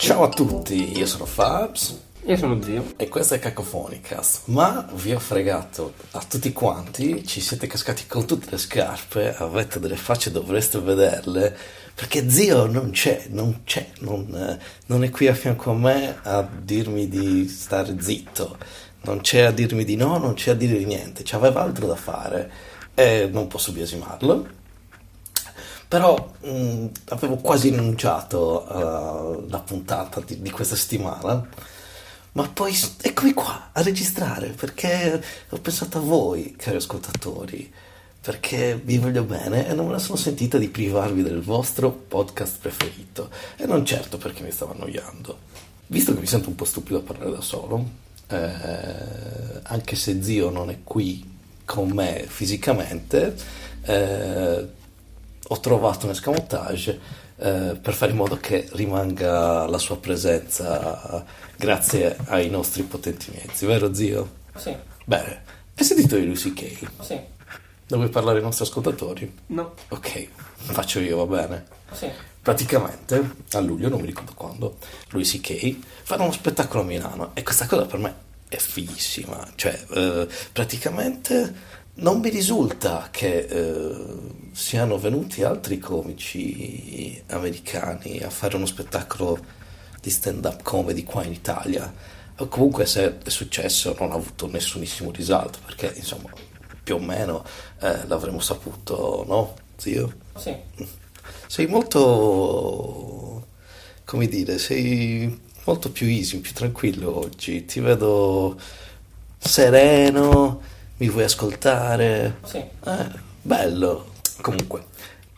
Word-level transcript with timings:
Ciao 0.00 0.22
a 0.22 0.28
tutti, 0.30 0.96
io 0.96 1.04
sono 1.04 1.26
Fabs 1.26 1.94
Io 2.24 2.34
sono 2.34 2.60
zio. 2.62 2.94
e 2.96 3.06
questo 3.08 3.34
è 3.34 3.38
Cacophonicast. 3.38 4.46
Ma 4.46 4.88
vi 4.94 5.12
ho 5.12 5.18
fregato 5.18 5.92
a 6.12 6.24
tutti 6.26 6.54
quanti, 6.54 7.22
ci 7.26 7.42
siete 7.42 7.66
cascati 7.66 8.06
con 8.06 8.24
tutte 8.24 8.46
le 8.48 8.56
scarpe, 8.56 9.34
avete 9.36 9.78
delle 9.78 9.96
facce, 9.96 10.30
dovreste 10.30 10.80
vederle, 10.80 11.54
perché 11.94 12.30
zio 12.30 12.64
non 12.64 12.92
c'è, 12.92 13.26
non 13.28 13.60
c'è, 13.64 13.90
non, 13.98 14.34
eh, 14.34 14.58
non 14.86 15.04
è 15.04 15.10
qui 15.10 15.26
a 15.28 15.34
fianco 15.34 15.70
a 15.72 15.74
me 15.74 16.18
a 16.22 16.48
dirmi 16.50 17.06
di 17.06 17.46
stare 17.46 18.00
zitto, 18.00 18.56
non 19.02 19.20
c'è 19.20 19.42
a 19.42 19.52
dirmi 19.52 19.84
di 19.84 19.96
no, 19.96 20.16
non 20.16 20.32
c'è 20.32 20.52
a 20.52 20.54
dire 20.54 20.78
di 20.78 20.86
niente, 20.86 21.24
c'aveva 21.26 21.60
altro 21.60 21.86
da 21.86 21.96
fare 21.96 22.50
e 22.94 23.28
non 23.30 23.48
posso 23.48 23.70
biasimarlo. 23.70 24.58
Però 25.90 26.34
mh, 26.42 26.86
avevo 27.08 27.34
quasi 27.38 27.70
rinunciato 27.70 28.64
alla 28.64 29.58
puntata 29.58 30.20
di, 30.20 30.40
di 30.40 30.50
questa 30.50 30.76
settimana, 30.76 31.48
ma 32.32 32.48
poi 32.48 32.78
eccomi 33.00 33.32
qua 33.32 33.70
a 33.72 33.82
registrare 33.82 34.50
perché 34.50 35.20
ho 35.48 35.58
pensato 35.58 35.98
a 35.98 36.00
voi, 36.00 36.54
cari 36.56 36.76
ascoltatori, 36.76 37.72
perché 38.20 38.80
vi 38.80 38.98
voglio 38.98 39.24
bene 39.24 39.66
e 39.66 39.74
non 39.74 39.86
me 39.86 39.92
la 39.92 39.98
sono 39.98 40.16
sentita 40.16 40.58
di 40.58 40.68
privarvi 40.68 41.24
del 41.24 41.40
vostro 41.42 41.90
podcast 41.90 42.58
preferito, 42.60 43.28
e 43.56 43.66
non 43.66 43.84
certo 43.84 44.16
perché 44.16 44.44
mi 44.44 44.52
stavo 44.52 44.74
annoiando. 44.74 45.38
Visto 45.88 46.14
che 46.14 46.20
mi 46.20 46.26
sento 46.26 46.50
un 46.50 46.54
po' 46.54 46.66
stupido 46.66 46.98
a 46.98 47.02
parlare 47.02 47.32
da 47.32 47.40
solo, 47.40 47.84
eh, 48.28 49.60
anche 49.64 49.96
se 49.96 50.22
zio 50.22 50.50
non 50.50 50.70
è 50.70 50.78
qui 50.84 51.38
con 51.64 51.88
me 51.90 52.26
fisicamente, 52.28 53.34
eh, 53.82 54.78
ho 55.52 55.58
trovato 55.60 56.06
un 56.06 56.12
escamotage 56.12 57.00
eh, 57.36 57.78
per 57.80 57.94
fare 57.94 58.12
in 58.12 58.16
modo 58.18 58.36
che 58.36 58.68
rimanga 58.72 59.66
la 59.66 59.78
sua 59.78 59.98
presenza 59.98 61.24
grazie 61.56 62.16
ai 62.26 62.48
nostri 62.50 62.82
potenti 62.84 63.32
mezzi, 63.34 63.66
vero 63.66 63.92
zio? 63.92 64.38
Sì, 64.54 64.74
Bene, 65.04 65.42
hai 65.74 65.84
sentito 65.84 66.16
di 66.16 66.26
Lucy 66.26 66.52
Kay? 66.52 66.78
sì, 67.00 67.14
Ne 67.14 67.96
vuoi 67.96 68.08
parlare 68.10 68.38
ai 68.38 68.44
nostri 68.44 68.64
ascoltatori? 68.64 69.32
no, 69.46 69.74
Ok, 69.88 70.28
faccio 70.54 71.00
io, 71.00 71.24
va 71.24 71.36
bene. 71.36 71.66
sì, 71.92 72.08
Praticamente, 72.42 73.32
a 73.52 73.58
luglio, 73.60 73.88
non 73.88 74.00
mi 74.00 74.06
ricordo 74.06 74.32
quando, 74.34 74.78
lui 75.10 75.24
C.K. 75.24 75.76
farà 76.04 76.22
uno 76.22 76.32
spettacolo 76.32 76.82
a 76.82 76.86
Milano 76.86 77.30
e 77.34 77.42
questa 77.42 77.66
cosa 77.66 77.84
per 77.84 77.98
me 77.98 78.14
è 78.48 78.56
fighissima. 78.56 79.46
Cioè, 79.56 79.78
eh, 79.90 80.28
praticamente 80.52 81.54
non 82.00 82.20
mi 82.20 82.28
risulta 82.30 83.08
che 83.10 83.38
eh, 83.38 83.94
siano 84.52 84.98
venuti 84.98 85.42
altri 85.42 85.78
comici 85.78 87.22
americani 87.28 88.20
a 88.20 88.30
fare 88.30 88.56
uno 88.56 88.66
spettacolo 88.66 89.38
di 90.00 90.10
stand-up 90.10 90.62
comedy 90.62 91.04
qua 91.04 91.24
in 91.24 91.32
Italia. 91.32 91.92
O 92.38 92.46
comunque 92.48 92.86
se 92.86 93.18
è 93.18 93.28
successo 93.28 93.94
non 93.98 94.12
ha 94.12 94.14
avuto 94.14 94.46
nessunissimo 94.46 95.10
risalto 95.10 95.58
perché 95.64 95.92
insomma 95.94 96.30
più 96.82 96.94
o 96.94 96.98
meno 96.98 97.44
eh, 97.80 98.06
l'avremmo 98.06 98.40
saputo, 98.40 99.24
no, 99.26 99.54
zio? 99.76 100.12
sì, 100.36 100.56
Sei 101.46 101.66
molto, 101.66 103.46
come 104.04 104.26
dire, 104.26 104.58
sei 104.58 105.38
molto 105.64 105.90
più 105.90 106.06
easy, 106.06 106.38
più 106.38 106.52
tranquillo 106.52 107.18
oggi. 107.18 107.64
Ti 107.66 107.80
vedo 107.80 108.58
sereno, 109.38 110.62
mi 111.00 111.08
vuoi 111.08 111.24
ascoltare. 111.24 112.36
sì, 112.44 112.58
Eh, 112.58 113.10
bello. 113.42 114.12
Comunque, 114.42 114.84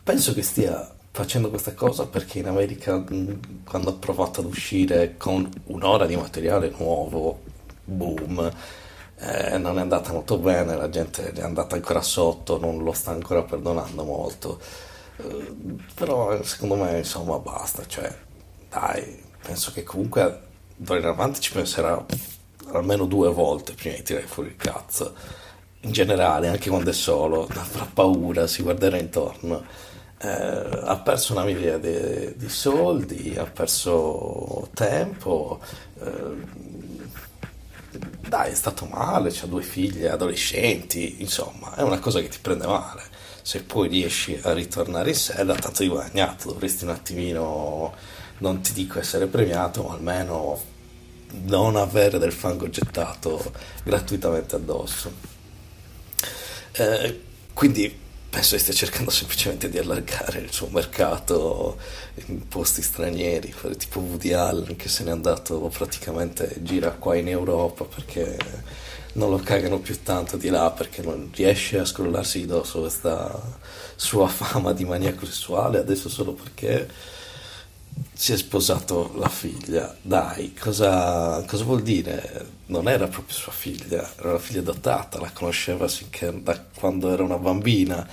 penso 0.03 0.33
che 0.33 0.41
stia 0.41 0.89
facendo 1.11 1.49
questa 1.49 1.73
cosa 1.73 2.05
perché 2.05 2.39
in 2.39 2.47
America, 2.47 2.97
mh, 2.97 3.63
quando 3.63 3.89
ha 3.91 3.93
provato 3.93 4.41
ad 4.41 4.47
uscire 4.47 5.15
con 5.17 5.49
un'ora 5.65 6.05
di 6.05 6.15
materiale 6.17 6.73
nuovo, 6.77 7.39
boom, 7.85 8.51
eh, 9.19 9.57
non 9.57 9.77
è 9.77 9.81
andata 9.81 10.11
molto 10.11 10.37
bene, 10.37 10.75
la 10.75 10.89
gente 10.89 11.31
è 11.31 11.41
andata 11.41 11.75
ancora 11.75 12.01
sotto, 12.01 12.59
non 12.59 12.83
lo 12.83 12.91
sta 12.91 13.11
ancora 13.11 13.43
perdonando 13.43 14.03
molto. 14.03 14.59
Eh, 15.17 15.53
però 15.93 16.43
secondo 16.43 16.75
me, 16.75 16.97
insomma, 16.97 17.37
basta. 17.39 17.85
Cioè, 17.85 18.13
dai, 18.69 19.21
penso 19.41 19.71
che 19.71 19.83
comunque 19.83 20.41
d'ora 20.75 20.99
in 20.99 21.05
avanti 21.05 21.39
ci 21.39 21.51
penserà 21.53 22.03
almeno 22.73 23.05
due 23.05 23.29
volte 23.31 23.73
prima 23.73 23.95
di 23.95 24.03
tirare 24.03 24.25
fuori 24.25 24.49
il 24.49 24.55
cazzo 24.57 25.13
in 25.83 25.91
generale, 25.91 26.47
anche 26.47 26.69
quando 26.69 26.89
è 26.89 26.93
solo, 26.93 27.47
avrà 27.53 27.87
paura, 27.91 28.47
si 28.47 28.61
guarderà 28.63 28.97
intorno. 28.97 29.63
Eh, 30.19 30.27
ha 30.27 30.97
perso 30.99 31.33
una 31.33 31.43
miriade 31.43 32.35
di, 32.35 32.45
di 32.45 32.49
soldi, 32.49 33.35
ha 33.37 33.45
perso 33.45 34.69
tempo. 34.73 35.59
eh, 35.99 36.71
dai, 38.27 38.51
è 38.51 38.55
stato 38.55 38.85
male, 38.85 39.29
ha 39.29 39.45
due 39.45 39.61
figlie 39.61 40.09
adolescenti, 40.09 41.21
insomma, 41.21 41.75
è 41.75 41.81
una 41.81 41.99
cosa 41.99 42.19
che 42.19 42.29
ti 42.29 42.39
prende 42.41 42.65
male. 42.65 43.03
Se 43.41 43.61
poi 43.63 43.89
riesci 43.89 44.39
a 44.43 44.53
ritornare 44.53 45.09
in 45.09 45.15
sella, 45.15 45.53
tanto 45.55 45.83
hai 45.83 45.89
guadagnato, 45.89 46.51
dovresti 46.51 46.85
un 46.85 46.91
attimino, 46.91 47.93
non 48.39 48.61
ti 48.61 48.73
dico 48.73 48.99
essere 48.99 49.27
premiato, 49.27 49.83
ma 49.83 49.93
almeno 49.93 50.59
non 51.43 51.75
avere 51.75 52.17
del 52.19 52.31
fango 52.31 52.69
gettato 52.69 53.51
gratuitamente 53.83 54.55
addosso. 54.55 55.32
Eh, 56.75 57.21
quindi 57.53 58.01
penso 58.29 58.55
che 58.55 58.61
stia 58.61 58.73
cercando 58.73 59.11
semplicemente 59.11 59.69
di 59.69 59.77
allargare 59.77 60.39
il 60.39 60.51
suo 60.51 60.67
mercato 60.69 61.77
in 62.25 62.47
posti 62.47 62.81
stranieri, 62.81 63.53
tipo 63.77 63.99
Woody 63.99 64.33
Allen 64.33 64.75
che 64.75 64.89
se 64.89 65.03
n'è 65.03 65.11
andato 65.11 65.59
praticamente 65.71 66.55
gira 66.61 66.89
qua 66.91 67.15
in 67.15 67.27
Europa 67.27 67.85
perché 67.85 68.35
non 69.13 69.29
lo 69.29 69.37
cagano 69.37 69.77
più 69.79 70.01
tanto 70.01 70.35
di 70.37 70.49
là 70.49 70.71
perché 70.71 71.03
non 71.03 71.29
riesce 71.35 71.77
a 71.77 71.85
scrollarsi 71.85 72.39
di 72.39 72.45
dosso 72.47 72.79
questa 72.79 73.39
sua 73.95 74.27
fama 74.27 74.73
di 74.73 74.85
maniaco 74.85 75.27
sessuale 75.27 75.77
adesso 75.77 76.09
solo 76.09 76.33
perché 76.33 76.89
si 78.13 78.33
è 78.33 78.37
sposato 78.37 79.13
la 79.17 79.29
figlia. 79.29 79.95
Dai, 80.01 80.53
cosa, 80.53 81.43
cosa 81.47 81.63
vuol 81.63 81.81
dire? 81.81 82.47
Non 82.67 82.87
era 82.87 83.07
proprio 83.07 83.35
sua 83.35 83.51
figlia, 83.51 84.09
era 84.17 84.29
una 84.31 84.39
figlia 84.39 84.59
adottata, 84.61 85.19
la 85.19 85.31
conosceva 85.31 85.87
sinché 85.87 86.31
da 86.41 86.59
quando 86.75 87.11
era 87.11 87.23
una 87.23 87.37
bambina. 87.37 88.07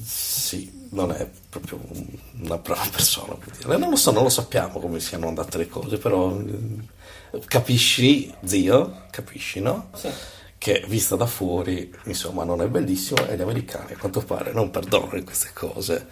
Sì, 0.00 0.86
non 0.90 1.10
è 1.12 1.28
proprio 1.48 1.80
un- 1.92 2.06
una 2.42 2.58
brava 2.58 2.88
persona. 2.90 3.36
Non 3.76 3.90
lo 3.90 3.96
so, 3.96 4.10
non 4.12 4.22
lo 4.22 4.28
sappiamo 4.28 4.78
come 4.80 5.00
siano 5.00 5.28
andate 5.28 5.58
le 5.58 5.68
cose, 5.68 5.98
però 5.98 6.38
eh, 6.40 7.40
capisci, 7.46 8.32
zio, 8.44 9.02
capisci, 9.10 9.60
no? 9.60 9.90
sì, 9.94 10.08
Che 10.56 10.84
vista 10.88 11.14
da 11.16 11.26
fuori, 11.26 11.92
insomma, 12.06 12.44
non 12.44 12.62
è 12.62 12.68
bellissimo 12.68 13.26
e 13.26 13.36
gli 13.36 13.42
americani, 13.42 13.92
a 13.92 13.96
quanto 13.98 14.20
pare, 14.22 14.52
non 14.52 14.70
perdonano 14.70 15.22
queste 15.22 15.50
cose. 15.52 16.06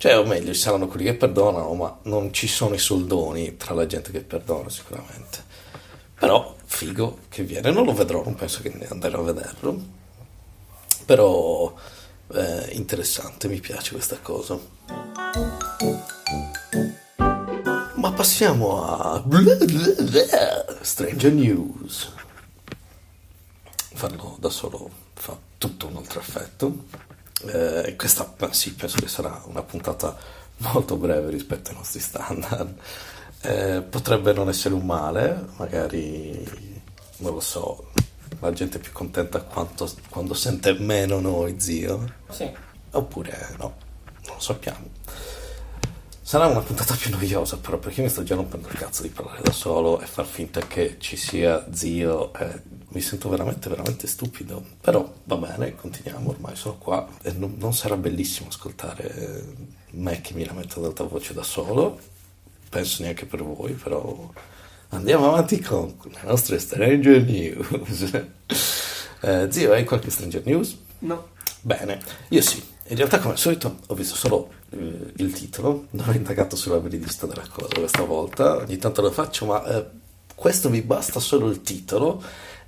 Cioè, 0.00 0.18
o 0.18 0.24
meglio, 0.24 0.54
ci 0.54 0.60
saranno 0.60 0.86
quelli 0.86 1.04
che 1.04 1.14
perdonano, 1.14 1.74
ma 1.74 1.98
non 2.04 2.32
ci 2.32 2.48
sono 2.48 2.74
i 2.74 2.78
soldoni 2.78 3.58
tra 3.58 3.74
la 3.74 3.84
gente 3.84 4.10
che 4.10 4.22
perdona 4.22 4.70
sicuramente. 4.70 5.44
Però, 6.18 6.56
figo 6.64 7.18
che 7.28 7.42
viene, 7.42 7.70
non 7.70 7.84
lo 7.84 7.92
vedrò, 7.92 8.24
non 8.24 8.34
penso 8.34 8.62
che 8.62 8.72
ne 8.74 8.86
andrò 8.88 9.20
a 9.20 9.24
vederlo. 9.24 9.78
Però, 11.04 11.74
eh, 12.32 12.70
interessante, 12.70 13.46
mi 13.48 13.60
piace 13.60 13.92
questa 13.92 14.18
cosa. 14.22 14.58
Ma 17.96 18.12
passiamo 18.12 18.82
a 18.82 19.22
Stranger 20.80 21.30
News. 21.30 22.10
Farlo 23.92 24.38
da 24.40 24.48
solo 24.48 24.88
fa 25.12 25.36
tutto 25.58 25.88
un 25.88 25.96
altro 25.96 26.20
effetto. 26.20 27.18
Eh, 27.46 27.94
questa 27.96 28.34
sì, 28.50 28.74
penso 28.74 28.98
che 28.98 29.08
sarà 29.08 29.42
una 29.46 29.62
puntata 29.62 30.16
molto 30.58 30.96
breve 30.96 31.30
rispetto 31.30 31.70
ai 31.70 31.76
nostri 31.76 32.00
standard. 32.00 32.74
Eh, 33.42 33.82
potrebbe 33.88 34.32
non 34.32 34.48
essere 34.48 34.74
un 34.74 34.84
male, 34.84 35.46
magari 35.56 36.44
non 37.18 37.32
lo 37.34 37.40
so, 37.40 37.90
la 38.40 38.52
gente 38.52 38.76
è 38.78 38.80
più 38.80 38.92
contenta 38.92 39.40
quanto- 39.40 39.90
quando 40.10 40.34
sente 40.34 40.72
meno 40.74 41.20
noi, 41.20 41.58
zio. 41.58 42.12
sì, 42.28 42.50
Oppure 42.92 43.54
no, 43.58 43.74
non 44.26 44.34
lo 44.34 44.40
sappiamo. 44.40 44.88
Sarà 46.30 46.46
una 46.46 46.60
puntata 46.60 46.94
più 46.94 47.10
noiosa, 47.10 47.56
però, 47.56 47.76
perché 47.78 48.02
mi 48.02 48.08
sto 48.08 48.22
già 48.22 48.36
rompendo 48.36 48.68
il 48.68 48.78
cazzo 48.78 49.02
di 49.02 49.08
parlare 49.08 49.42
da 49.42 49.50
solo 49.50 50.00
e 50.00 50.06
far 50.06 50.24
finta 50.24 50.60
che 50.60 50.94
ci 51.00 51.16
sia 51.16 51.66
zio. 51.72 52.32
eh, 52.34 52.62
mi 52.90 53.00
sento 53.00 53.28
veramente, 53.28 53.68
veramente 53.68 54.06
stupido. 54.06 54.64
Però 54.80 55.12
va 55.24 55.34
bene, 55.34 55.74
continuiamo, 55.74 56.30
ormai 56.30 56.54
sono 56.54 56.76
qua. 56.78 57.08
E 57.22 57.32
non, 57.32 57.56
non 57.58 57.74
sarà 57.74 57.96
bellissimo 57.96 58.48
ascoltare 58.48 59.12
eh, 59.12 59.42
me 59.94 60.20
che 60.20 60.34
mi 60.34 60.44
lamento 60.44 60.78
ad 60.78 60.84
alta 60.84 61.02
voce 61.02 61.34
da 61.34 61.42
solo. 61.42 61.98
Penso 62.68 63.02
neanche 63.02 63.26
per 63.26 63.42
voi, 63.42 63.72
però 63.72 64.30
andiamo 64.90 65.26
avanti 65.26 65.58
con 65.60 65.96
le 66.00 66.20
nostre 66.22 66.60
Stranger 66.60 67.24
News. 67.24 68.22
Eh, 69.22 69.48
zio, 69.50 69.72
hai 69.74 69.84
qualche 69.84 70.08
Stranger 70.08 70.42
News? 70.46 70.78
no, 71.00 71.28
Bene, 71.60 72.00
io 72.28 72.40
sì. 72.40 72.69
In 72.90 72.96
realtà, 72.96 73.20
come 73.20 73.34
al 73.34 73.38
solito, 73.38 73.78
ho 73.86 73.94
visto 73.94 74.16
solo 74.16 74.50
eh, 74.70 75.12
il 75.18 75.32
titolo, 75.32 75.86
non 75.90 76.08
ho 76.08 76.12
indagato 76.12 76.56
sulla 76.56 76.80
veridicità 76.80 77.26
della 77.26 77.46
cosa 77.48 77.68
questa 77.78 78.02
volta, 78.02 78.56
ogni 78.56 78.78
tanto 78.78 79.00
lo 79.00 79.12
faccio, 79.12 79.46
ma 79.46 79.64
eh, 79.64 79.86
questo 80.34 80.68
mi 80.70 80.82
basta 80.82 81.20
solo 81.20 81.48
il 81.50 81.62
titolo. 81.62 82.20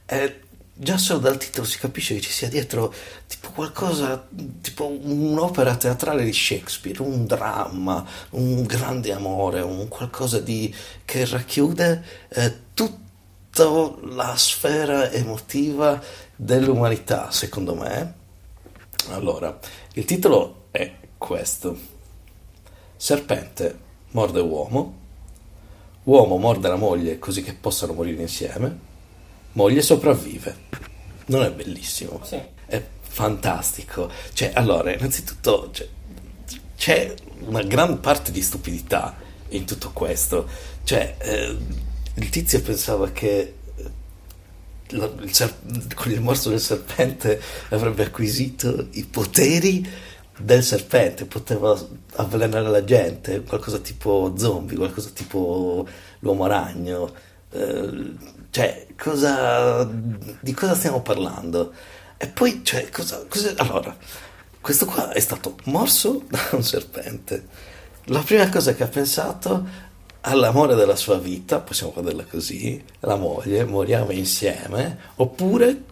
E 0.07 0.43
già 0.75 0.97
solo 0.97 1.19
dal 1.19 1.39
titolo 1.39 1.67
si 1.67 1.77
capisce 1.77 2.15
che 2.15 2.21
ci 2.21 2.31
sia 2.31 2.49
dietro 2.49 2.95
tipo 3.27 3.51
qualcosa, 3.51 4.25
tipo 4.61 4.87
un'opera 4.87 5.75
teatrale 5.75 6.23
di 6.23 6.33
Shakespeare, 6.33 7.03
un 7.03 7.27
dramma, 7.27 8.07
un 8.31 8.63
grande 8.63 9.13
amore, 9.13 9.61
un 9.61 9.89
qualcosa 9.89 10.39
di, 10.39 10.73
che 11.05 11.27
racchiude 11.27 12.05
eh, 12.29 12.59
tutta 12.75 13.69
la 14.05 14.37
sfera 14.37 15.11
emotiva 15.11 16.01
dell'umanità, 16.37 17.33
secondo 17.33 17.75
me. 17.75 18.21
Allora, 19.15 19.59
il 19.95 20.05
titolo 20.05 20.67
è 20.71 20.93
questo. 21.19 21.77
Serpente 22.97 23.79
morde 24.11 24.41
uomo, 24.41 24.99
uomo 26.05 26.37
morde 26.37 26.69
la 26.69 26.77
moglie 26.77 27.19
così 27.19 27.43
che 27.43 27.55
possano 27.55 27.95
morire 27.95 28.23
insieme 28.23 28.91
moglie 29.53 29.83
sopravvive. 29.83 30.71
Non 31.27 31.43
è 31.45 31.51
bellissimo? 31.51 32.21
Sì. 32.25 32.41
È 32.67 32.83
fantastico. 33.01 34.11
Cioè, 34.33 34.53
allora, 34.55 34.93
innanzitutto 34.93 35.71
cioè, 35.73 35.89
c'è 36.77 37.15
una 37.41 37.63
gran 37.63 38.01
parte 38.01 38.33
di 38.33 38.43
stupidità 38.43 39.17
in 39.49 39.65
tutto 39.65 39.91
questo. 39.93 40.49
Cioè, 40.85 41.17
eh, 41.19 41.57
il 42.15 42.29
tizio 42.31 42.61
pensava 42.63 43.11
che 43.11 43.57
con 45.95 46.11
il 46.11 46.21
morso 46.21 46.51
del 46.51 46.61
serpente 46.61 47.41
avrebbe 47.71 48.05
acquisito 48.05 48.89
i 48.93 49.05
poteri 49.05 49.87
del 50.39 50.63
serpente, 50.63 51.25
poteva 51.25 51.79
avvelenare 52.17 52.69
la 52.69 52.85
gente, 52.85 53.43
qualcosa 53.43 53.79
tipo 53.79 54.35
zombie, 54.37 54.77
qualcosa 54.77 55.11
tipo 55.11 55.87
l'uomo 56.21 56.47
ragno. 56.47 57.13
Eh, 57.51 58.15
cioè, 58.51 58.87
cosa, 58.97 59.85
di 60.41 60.53
cosa 60.55 60.75
stiamo 60.75 61.01
parlando? 61.01 61.73
E 62.17 62.29
poi, 62.29 62.61
cioè, 62.65 62.89
cosa, 62.91 63.25
cosa, 63.29 63.53
Allora, 63.57 63.97
questo 64.61 64.87
qua 64.87 65.11
è 65.11 65.21
stato 65.21 65.57
morso 65.65 66.23
da 66.29 66.49
un 66.53 66.63
serpente. 66.63 67.47
La 68.07 68.21
prima 68.21 68.49
cosa 68.49 68.75
che 68.75 68.83
ha 68.83 68.89
pensato 68.89 69.91
all'amore 70.23 70.75
della 70.75 70.97
sua 70.97 71.19
vita, 71.19 71.61
possiamo 71.61 71.93
vederla 71.97 72.25
così, 72.25 72.83
la 73.01 73.17
moglie, 73.17 73.65
moriamo 73.65 74.11
insieme, 74.13 74.99
oppure 75.17 75.85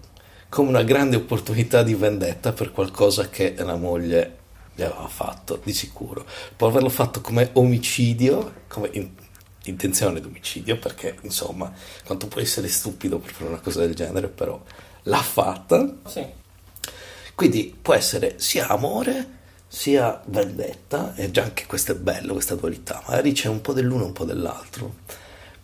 come 0.49 0.69
una 0.69 0.83
grande 0.83 1.17
opportunità 1.17 1.83
di 1.83 1.95
vendetta 1.95 2.53
per 2.53 2.73
qualcosa 2.73 3.29
che 3.29 3.55
la 3.59 3.77
moglie 3.77 4.39
gli 4.75 4.83
aveva 4.83 5.09
fatto, 5.09 5.61
di 5.63 5.73
sicuro. 5.73 6.25
Può 6.57 6.69
averlo 6.69 6.89
fatto 6.89 7.21
come 7.21 7.51
omicidio, 7.55 8.63
come 8.69 8.89
in, 8.93 9.11
intenzione 9.65 10.21
di 10.21 10.27
omicidio, 10.27 10.79
perché 10.79 11.19
insomma, 11.23 11.73
quanto 12.05 12.27
può 12.27 12.41
essere 12.41 12.69
stupido 12.69 13.19
per 13.19 13.33
fare 13.33 13.49
una 13.49 13.61
cosa 13.61 13.81
del 13.81 13.95
genere, 13.95 14.29
però 14.29 14.61
l'ha 15.05 15.23
fatta. 15.23 15.97
Sì. 16.07 16.25
Quindi 17.35 17.77
può 17.81 17.95
essere 17.95 18.35
sia 18.39 18.69
amore 18.69 19.39
sia 19.73 20.21
vendetta, 20.27 21.15
e 21.15 21.31
già 21.31 21.45
anche 21.45 21.65
questo 21.67 21.93
è 21.93 21.95
bello, 21.95 22.33
questa 22.33 22.57
dualità, 22.57 23.05
magari 23.07 23.31
c'è 23.31 23.47
un 23.47 23.61
po' 23.61 23.73
dell'uno 23.73 24.03
e 24.03 24.07
un 24.07 24.13
po' 24.13 24.25
dell'altro. 24.25 24.97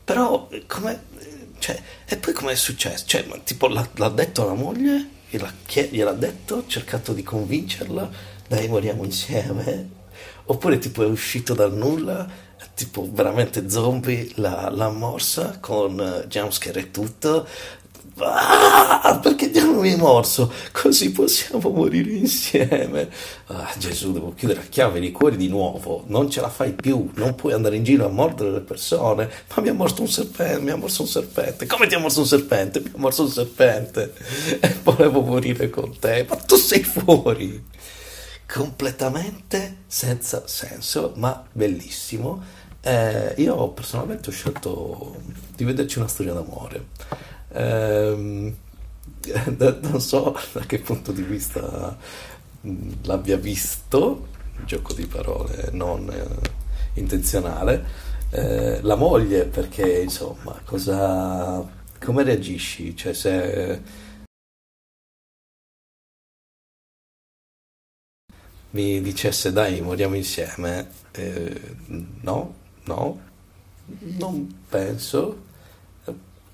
Però, 0.05 0.49
come, 0.69 1.03
cioè, 1.58 1.82
e 2.06 2.17
poi 2.17 2.32
come 2.32 2.53
è 2.53 2.55
successo? 2.55 3.05
Cioè, 3.05 3.26
tipo, 3.43 3.67
l'ha, 3.67 3.85
l'ha 3.97 4.08
detto 4.08 4.43
alla 4.43 4.55
moglie, 4.55 5.08
gliel'ha, 5.29 5.53
gliel'ha 5.91 6.12
detto, 6.12 6.58
ha 6.58 6.64
cercato 6.69 7.12
di 7.12 7.25
convincerla, 7.25 8.08
dai, 8.47 8.69
moriamo 8.69 9.03
insieme, 9.03 9.91
oppure 10.44 10.79
tipo 10.79 11.02
è 11.02 11.06
uscito 11.06 11.55
dal 11.55 11.75
nulla? 11.75 12.44
Tipo 12.75 13.09
veramente 13.11 13.69
zombie 13.69 14.31
la, 14.37 14.70
la 14.70 14.88
morsa 14.88 15.59
con 15.59 15.99
uh, 15.99 16.26
jumpscare 16.29 16.81
e 16.81 16.91
tutto 16.91 17.49
ah, 18.19 19.19
perché 19.23 19.50
diavolo 19.50 19.81
mi 19.81 19.93
hai 19.93 19.97
morso 19.97 20.53
così 20.73 21.12
possiamo 21.12 21.70
morire 21.70 22.11
insieme. 22.11 23.08
Ah, 23.47 23.73
Gesù 23.76 24.12
devo 24.12 24.35
chiudere 24.35 24.61
a 24.61 24.64
chiave 24.64 24.99
i 25.00 25.12
cuori 25.12 25.37
di 25.37 25.49
nuovo. 25.49 26.05
Non 26.06 26.31
ce 26.31 26.41
la 26.41 26.49
fai 26.49 26.73
più. 26.73 27.11
Non 27.14 27.35
puoi 27.35 27.53
andare 27.53 27.76
in 27.76 27.85
giro 27.85 28.06
a 28.06 28.11
mordere 28.11 28.50
le 28.50 28.61
persone. 28.61 29.31
Ma 29.55 29.62
mi 29.62 29.69
ha 29.69 29.75
morso 29.75 30.03
un 30.03 30.08
serpente 30.08 30.61
mi 30.61 30.70
ha 30.70 30.76
morso 30.76 31.03
un 31.03 31.08
serpente. 31.08 31.67
Come 31.67 31.87
ti 31.87 31.94
ha 31.94 31.99
morso 31.99 32.20
un 32.20 32.26
serpente? 32.26 32.81
Mi 32.81 32.91
ha 32.94 32.99
morso 32.99 33.23
un 33.23 33.31
serpente. 33.31 34.14
E 34.61 34.76
volevo 34.82 35.20
morire 35.20 35.70
con 35.70 35.99
te. 35.99 36.26
Ma 36.29 36.37
tu 36.37 36.56
sei 36.56 36.82
fuori. 36.82 37.64
Completamente 38.47 39.79
senza 39.87 40.47
senso 40.47 41.12
ma 41.17 41.44
bellissimo. 41.52 42.43
Eh, 42.81 43.35
io 43.38 43.69
personalmente 43.70 44.31
ho 44.31 44.32
scelto 44.32 45.17
di 45.56 45.64
vederci 45.64 45.99
una 45.99 46.06
storia 46.06 46.32
d'amore. 46.32 46.87
Eh, 49.26 49.76
non 49.82 50.00
so 50.00 50.37
da 50.53 50.61
che 50.67 50.79
punto 50.79 51.11
di 51.12 51.23
vista 51.23 51.97
l'abbia 53.05 53.37
visto, 53.37 54.29
gioco 54.64 54.93
di 54.93 55.06
parole 55.06 55.70
non 55.73 56.08
eh, 56.11 57.00
intenzionale, 57.00 57.85
eh, 58.31 58.81
la 58.82 58.94
moglie 58.97 59.44
perché 59.47 60.00
insomma 60.03 60.61
cosa, 60.64 61.64
come 62.00 62.23
reagisci? 62.23 62.97
Cioè 62.97 63.12
se 63.12 63.82
mi 68.70 69.00
dicesse 69.00 69.52
dai 69.52 69.81
moriamo 69.81 70.14
insieme, 70.17 70.87
eh, 71.12 71.61
no, 72.23 72.55
No, 72.85 73.19
non 74.19 74.47
penso. 74.69 75.45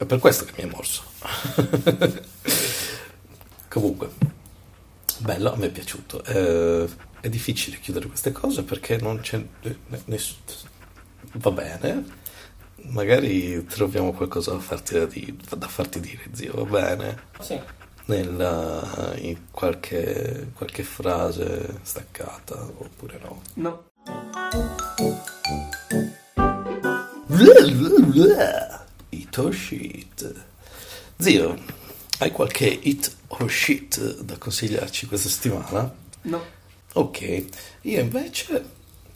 È 0.03 0.05
per 0.05 0.19
questo 0.19 0.45
che 0.45 0.53
mi 0.57 0.65
è 0.69 0.73
morso. 0.73 1.05
Comunque, 3.71 4.11
bello, 5.19 5.53
a 5.53 5.57
me 5.57 5.67
è 5.67 5.71
piaciuto. 5.71 6.25
Eh, 6.25 6.89
è 7.21 7.29
difficile 7.29 7.79
chiudere 7.79 8.09
queste 8.09 8.33
cose 8.33 8.65
perché 8.65 8.99
non 8.99 9.21
c'è 9.21 9.41
nessuno. 10.07 10.41
Va 11.35 11.53
bene. 11.53 12.05
Magari 12.87 13.65
troviamo 13.67 14.13
qualcosa 14.13 14.51
da 14.51 14.59
farti, 14.59 14.95
da, 14.95 15.07
di, 15.07 15.39
da 15.57 15.69
farti 15.69 16.01
dire, 16.01 16.23
zio, 16.33 16.65
va 16.65 16.81
bene? 16.81 17.23
Sì. 17.39 17.61
Nella, 18.07 19.13
in 19.19 19.53
qualche, 19.53 20.51
qualche 20.57 20.83
frase 20.83 21.79
staccata 21.83 22.61
oppure 22.61 23.21
no? 23.23 23.41
No. 23.55 23.85
Hit 29.33 29.39
or 29.39 29.55
shit. 29.55 30.35
Zio, 31.19 31.59
hai 32.19 32.31
qualche 32.31 32.67
hit 32.83 33.11
or 33.29 33.49
shit 33.49 34.21
da 34.21 34.37
consigliarci 34.37 35.07
questa 35.07 35.31
settimana? 35.31 35.91
No. 36.23 36.43
Ok, 36.93 37.45
io 37.81 38.01
invece 38.01 38.63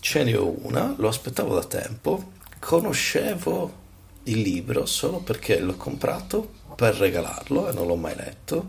ce 0.00 0.24
ne 0.24 0.34
ho 0.34 0.56
una, 0.62 0.94
lo 0.96 1.08
aspettavo 1.08 1.54
da 1.54 1.64
tempo, 1.64 2.32
conoscevo 2.58 3.84
il 4.22 4.40
libro 4.40 4.86
solo 4.86 5.18
perché 5.18 5.58
l'ho 5.58 5.76
comprato 5.76 6.50
per 6.74 6.94
regalarlo 6.94 7.68
e 7.68 7.72
non 7.74 7.86
l'ho 7.86 7.96
mai 7.96 8.16
letto, 8.16 8.68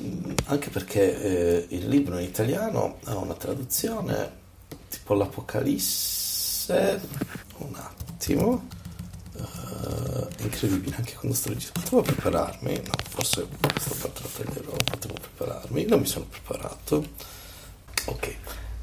mm, 0.00 0.30
anche 0.44 0.70
perché 0.70 1.20
eh, 1.20 1.66
il 1.70 1.88
libro 1.88 2.18
in 2.18 2.24
italiano 2.24 2.98
ha 3.06 3.16
una 3.16 3.34
traduzione 3.34 4.30
tipo 4.88 5.14
l'Apocalisse, 5.14 7.00
un 7.56 7.74
attimo, 7.74 8.76
uh, 9.38 10.42
incredibile 10.42 10.96
anche 10.96 11.14
quando 11.14 11.36
sto 11.36 11.48
registrando 11.48 11.88
potevo 11.88 12.02
prepararmi 12.02 12.82
no 12.84 12.92
forse 13.08 13.46
parte 13.60 14.22
la 14.22 14.28
taglierò 14.36 14.72
potevo 14.84 15.14
prepararmi. 15.14 15.84
Non 15.86 16.00
mi 16.00 16.06
sono 16.06 16.26
preparato. 16.26 17.06
Ok. 18.06 18.34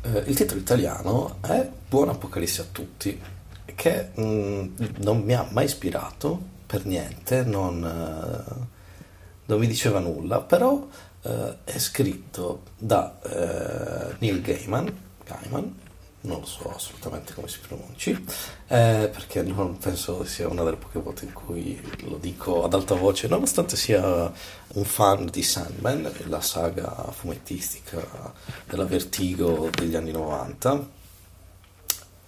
Uh, 0.03 0.23
il 0.27 0.35
titolo 0.35 0.59
italiano 0.59 1.37
è 1.41 1.69
Buon 1.89 2.09
Apocalisse 2.09 2.61
a 2.61 2.65
tutti 2.71 3.19
che 3.73 4.09
mh, 4.13 4.21
mm, 4.21 4.75
non 4.97 5.21
mi 5.21 5.33
ha 5.33 5.47
mai 5.51 5.65
ispirato 5.65 6.53
per 6.65 6.85
niente 6.85 7.43
non, 7.43 7.81
uh, 7.81 8.65
non 9.45 9.59
mi 9.59 9.67
diceva 9.67 9.99
nulla 9.99 10.41
però 10.41 10.87
è 11.25 11.79
scritto 11.79 12.61
da 12.77 13.19
Neil 14.19 14.41
Gaiman, 14.41 14.95
Gaiman 15.25 15.75
non 16.25 16.39
lo 16.41 16.45
so 16.45 16.73
assolutamente 16.73 17.33
come 17.33 17.47
si 17.47 17.59
pronunci, 17.59 18.11
eh, 18.67 19.09
perché 19.11 19.41
non 19.41 19.77
penso 19.77 20.23
sia 20.25 20.47
una 20.47 20.63
delle 20.63 20.77
poche 20.77 20.99
volte 20.99 21.25
in 21.25 21.33
cui 21.33 21.79
lo 22.07 22.17
dico 22.17 22.63
ad 22.63 22.73
alta 22.73 22.95
voce, 22.95 23.27
nonostante 23.27 23.75
sia 23.75 24.31
un 24.67 24.83
fan 24.83 25.27
di 25.27 25.43
Sandman, 25.43 26.11
la 26.27 26.41
saga 26.41 27.11
fumettistica 27.11 28.33
della 28.65 28.85
Vertigo 28.85 29.69
degli 29.73 29.95
anni 29.95 30.11
90. 30.11 30.89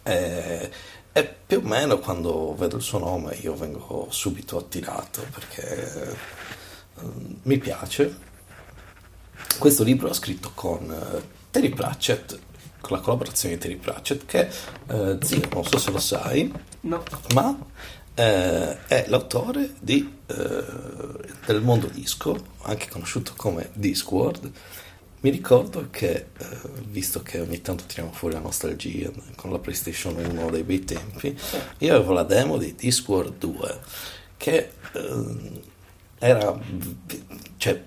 Eh, 0.03 0.71
e 1.11 1.35
più 1.47 1.57
o 1.57 1.61
meno 1.61 1.97
quando 1.99 2.55
vedo 2.55 2.77
il 2.77 2.83
suo 2.83 2.99
nome 2.99 3.35
io 3.41 3.55
vengo 3.55 4.07
subito 4.11 4.57
attirato 4.57 5.25
perché 5.33 6.11
eh, 6.11 6.15
mi 7.43 7.57
piace. 7.57 8.25
Questo 9.57 9.83
libro 9.83 10.09
è 10.09 10.13
scritto 10.13 10.51
con 10.53 10.93
Terry 11.49 11.69
Pratchett, 11.69 12.37
con 12.81 12.97
la 12.97 13.03
collaborazione 13.03 13.55
di 13.55 13.61
Terry 13.61 13.75
Pratchett, 13.75 14.25
che 14.25 14.47
eh, 14.87 15.17
zio, 15.21 15.41
non 15.51 15.63
so 15.65 15.77
se 15.77 15.91
lo 15.91 15.99
sai, 15.99 16.51
No. 16.81 17.03
ma 17.33 17.57
eh, 18.13 18.85
è 18.87 19.05
l'autore 19.07 19.73
di, 19.79 20.17
eh, 20.25 20.63
del 21.45 21.61
mondo 21.61 21.87
disco, 21.87 22.35
anche 22.63 22.87
conosciuto 22.89 23.33
come 23.35 23.69
Discworld. 23.73 24.51
Mi 25.19 25.29
ricordo 25.31 25.87
che, 25.91 26.27
eh, 26.37 26.45
visto 26.85 27.21
che 27.23 27.39
ogni 27.39 27.61
tanto 27.61 27.85
tiriamo 27.85 28.11
fuori 28.11 28.35
la 28.35 28.39
nostalgia 28.39 29.11
con 29.35 29.51
la 29.51 29.59
PlayStation 29.59 30.15
1 30.15 30.49
dei 30.51 30.63
bei 30.63 30.83
tempi, 30.83 31.37
io 31.79 31.95
avevo 31.95 32.13
la 32.13 32.23
demo 32.23 32.57
di 32.57 32.75
Discworld 32.75 33.37
2, 33.37 33.79
che 34.37 34.71
eh, 34.93 35.61
era... 36.19 36.57
cioè, 37.57 37.83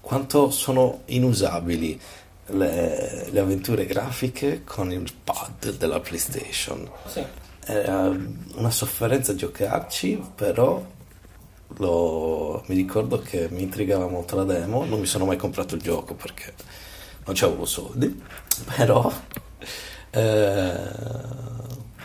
quanto 0.00 0.50
sono 0.50 1.02
inusabili 1.06 2.00
le, 2.48 3.28
le 3.30 3.40
avventure 3.40 3.86
grafiche 3.86 4.62
con 4.64 4.92
il 4.92 5.12
pad 5.24 5.76
della 5.76 6.00
PlayStation. 6.00 6.88
Sì. 7.06 7.24
Era 7.68 8.08
una 8.54 8.70
sofferenza 8.70 9.34
giocarci, 9.34 10.22
però 10.34 10.84
lo- 11.78 12.62
mi 12.66 12.74
ricordo 12.76 13.18
che 13.20 13.48
mi 13.50 13.62
intrigava 13.62 14.06
molto 14.08 14.36
la 14.36 14.44
demo. 14.44 14.84
Non 14.84 15.00
mi 15.00 15.06
sono 15.06 15.24
mai 15.24 15.36
comprato 15.36 15.74
il 15.74 15.82
gioco 15.82 16.14
perché 16.14 16.54
non 17.24 17.34
c'avevo 17.34 17.64
soldi, 17.64 18.22
però 18.76 19.12
eh, 20.10 20.74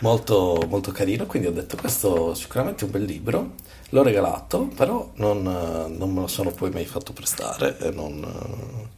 molto, 0.00 0.64
molto 0.68 0.90
carino. 0.92 1.26
Quindi 1.26 1.48
ho 1.48 1.52
detto: 1.52 1.76
Questo 1.76 2.34
sicuramente 2.34 2.82
è 2.82 2.84
un 2.86 2.90
bel 2.92 3.04
libro. 3.04 3.54
L'ho 3.90 4.02
regalato, 4.02 4.68
però 4.74 5.10
non, 5.16 5.42
non 5.42 6.12
me 6.12 6.20
lo 6.20 6.26
sono 6.26 6.50
poi 6.50 6.70
mai 6.70 6.86
fatto 6.86 7.12
prestare 7.12 7.78
e 7.78 7.90
non. 7.90 8.90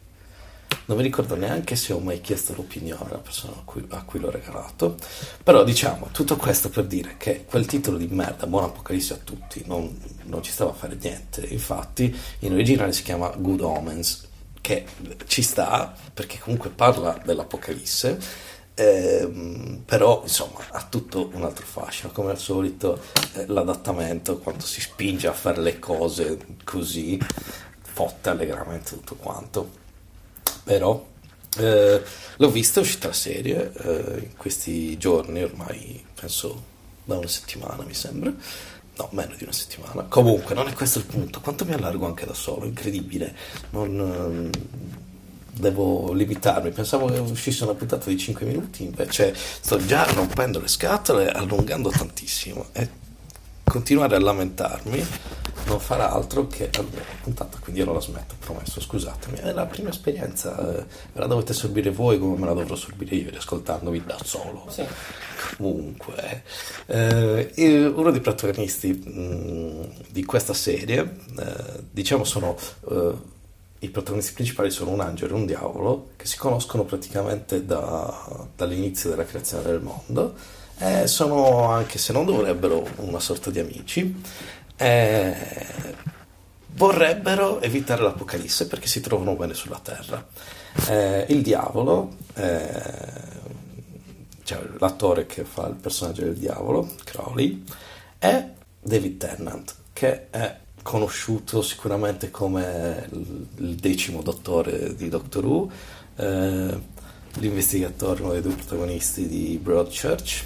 Eh, 0.84 0.86
non 0.86 0.96
mi 0.96 1.02
ricordo 1.02 1.36
neanche 1.36 1.76
se 1.76 1.92
ho 1.92 1.98
mai 1.98 2.20
chiesto 2.20 2.54
l'opinione 2.54 3.08
alla 3.08 3.18
persona 3.18 3.54
a 3.54 3.62
cui, 3.64 3.84
a 3.88 4.02
cui 4.04 4.20
l'ho 4.20 4.30
regalato. 4.30 4.96
Però 5.42 5.64
diciamo, 5.64 6.08
tutto 6.12 6.36
questo 6.36 6.68
per 6.70 6.84
dire 6.84 7.16
che 7.18 7.44
quel 7.44 7.66
titolo 7.66 7.96
di 7.96 8.06
merda, 8.08 8.46
Buon 8.46 8.64
Apocalisse 8.64 9.14
a 9.14 9.18
tutti, 9.22 9.62
non, 9.66 9.98
non 10.24 10.42
ci 10.42 10.52
stava 10.52 10.70
a 10.70 10.74
fare 10.74 10.96
niente. 11.00 11.46
Infatti, 11.46 12.14
in 12.40 12.52
originale 12.52 12.92
si 12.92 13.02
chiama 13.02 13.28
Good 13.36 13.60
Omens, 13.60 14.28
che 14.60 14.86
ci 15.26 15.42
sta 15.42 15.94
perché 16.12 16.38
comunque 16.38 16.70
parla 16.70 17.20
dell'Apocalisse. 17.24 18.18
ehm, 18.74 19.82
però 19.84 20.22
insomma 20.22 20.58
ha 20.72 20.84
tutto 20.88 21.30
un 21.34 21.44
altro 21.44 21.64
fascino 21.64 22.10
come 22.12 22.30
al 22.30 22.38
solito 22.38 23.00
eh, 23.34 23.46
l'adattamento 23.46 24.38
quando 24.38 24.64
si 24.64 24.80
spinge 24.80 25.28
a 25.28 25.32
fare 25.32 25.60
le 25.60 25.78
cose 25.78 26.38
così 26.64 27.20
fotte 27.82 28.30
allegramente 28.30 28.90
tutto 28.96 29.14
quanto 29.14 29.82
però 30.64 31.06
eh, 31.58 32.02
l'ho 32.36 32.50
vista, 32.50 32.80
è 32.80 32.82
uscita 32.82 33.08
la 33.08 33.12
serie 33.12 33.72
eh, 33.72 34.18
in 34.24 34.36
questi 34.36 34.96
giorni, 34.98 35.42
ormai 35.42 36.04
penso 36.18 36.72
da 37.04 37.16
una 37.16 37.28
settimana 37.28 37.84
mi 37.84 37.94
sembra, 37.94 38.32
no 38.96 39.08
meno 39.12 39.34
di 39.36 39.44
una 39.44 39.52
settimana, 39.52 40.02
comunque 40.08 40.54
non 40.54 40.66
è 40.66 40.72
questo 40.72 40.98
il 40.98 41.04
punto, 41.04 41.40
quanto 41.40 41.64
mi 41.64 41.74
allargo 41.74 42.06
anche 42.06 42.26
da 42.26 42.34
solo, 42.34 42.64
incredibile, 42.64 43.36
non, 43.70 44.00
ehm, 44.00 44.50
devo 45.56 46.12
limitarmi, 46.12 46.70
pensavo 46.70 47.06
che 47.06 47.18
uscisse 47.18 47.64
una 47.64 47.74
puntata 47.74 48.08
di 48.08 48.18
5 48.18 48.46
minuti, 48.46 48.84
invece 48.84 49.34
sto 49.34 49.84
già 49.84 50.04
rompendo 50.12 50.60
le 50.60 50.68
scatole, 50.68 51.30
allungando 51.30 51.90
tantissimo. 51.90 52.66
E 52.72 53.02
continuare 53.74 54.14
a 54.14 54.20
lamentarmi 54.20 55.04
non 55.66 55.80
farà 55.80 56.12
altro 56.12 56.46
che 56.46 56.70
puntata, 57.22 57.58
quindi 57.58 57.80
io 57.80 57.86
non 57.86 57.94
la 57.94 58.00
smetto, 58.00 58.36
promesso, 58.38 58.80
scusatemi. 58.80 59.38
È 59.38 59.52
la 59.52 59.66
prima 59.66 59.88
esperienza, 59.88 60.56
eh, 60.56 60.84
ve 61.12 61.20
la 61.20 61.26
dovete 61.26 61.52
sorbire 61.52 61.90
voi 61.90 62.20
come 62.20 62.38
me 62.38 62.46
la 62.46 62.52
dovrò 62.52 62.76
sorbire 62.76 63.16
io, 63.16 63.36
ascoltandovi 63.36 64.04
da 64.04 64.16
solo. 64.22 64.66
Sì. 64.68 64.84
Comunque, 65.56 66.44
eh, 66.86 67.92
uno 67.92 68.10
dei 68.12 68.20
protagonisti 68.20 68.92
mh, 68.92 70.10
di 70.10 70.24
questa 70.24 70.52
serie, 70.52 71.16
eh, 71.36 71.82
diciamo, 71.90 72.22
sono 72.22 72.56
eh, 72.90 73.12
i 73.80 73.88
protagonisti 73.88 74.34
principali 74.34 74.70
sono 74.70 74.92
un 74.92 75.00
angelo 75.00 75.34
e 75.34 75.38
un 75.38 75.46
diavolo 75.46 76.10
che 76.16 76.26
si 76.26 76.38
conoscono 76.38 76.84
praticamente 76.84 77.66
da- 77.66 78.46
dall'inizio 78.54 79.10
della 79.10 79.24
creazione 79.24 79.64
del 79.64 79.80
mondo. 79.80 80.62
E 80.78 81.06
sono, 81.06 81.70
anche 81.70 81.98
se 81.98 82.12
non 82.12 82.24
dovrebbero, 82.24 82.86
una 82.96 83.20
sorta 83.20 83.50
di 83.50 83.58
amici. 83.58 84.22
E 84.76 85.36
vorrebbero 86.74 87.60
evitare 87.60 88.02
l'apocalisse 88.02 88.66
perché 88.66 88.86
si 88.86 89.00
trovano 89.00 89.34
bene 89.34 89.54
sulla 89.54 89.80
terra. 89.82 90.26
Eh, 90.88 91.26
il 91.28 91.42
diavolo, 91.42 92.16
eh, 92.34 92.72
cioè 94.42 94.60
l'attore 94.78 95.26
che 95.26 95.44
fa 95.44 95.68
il 95.68 95.76
personaggio 95.76 96.22
del 96.22 96.36
diavolo, 96.36 96.90
Crowley, 97.04 97.64
è 98.18 98.46
David 98.80 99.16
Tennant, 99.18 99.74
che 99.92 100.30
è 100.30 100.56
conosciuto 100.82 101.62
sicuramente 101.62 102.30
come 102.30 103.08
il 103.10 103.74
decimo 103.76 104.20
dottore 104.20 104.94
di 104.94 105.08
Doctor 105.08 105.44
Who, 105.44 105.70
eh, 106.16 106.78
l'investigatore, 107.38 108.22
uno 108.22 108.32
dei 108.32 108.42
due 108.42 108.54
protagonisti 108.54 109.26
di 109.26 109.58
Broadchurch, 109.62 110.44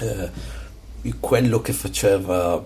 eh, 0.00 0.30
quello 1.18 1.60
che 1.60 1.72
faceva 1.72 2.64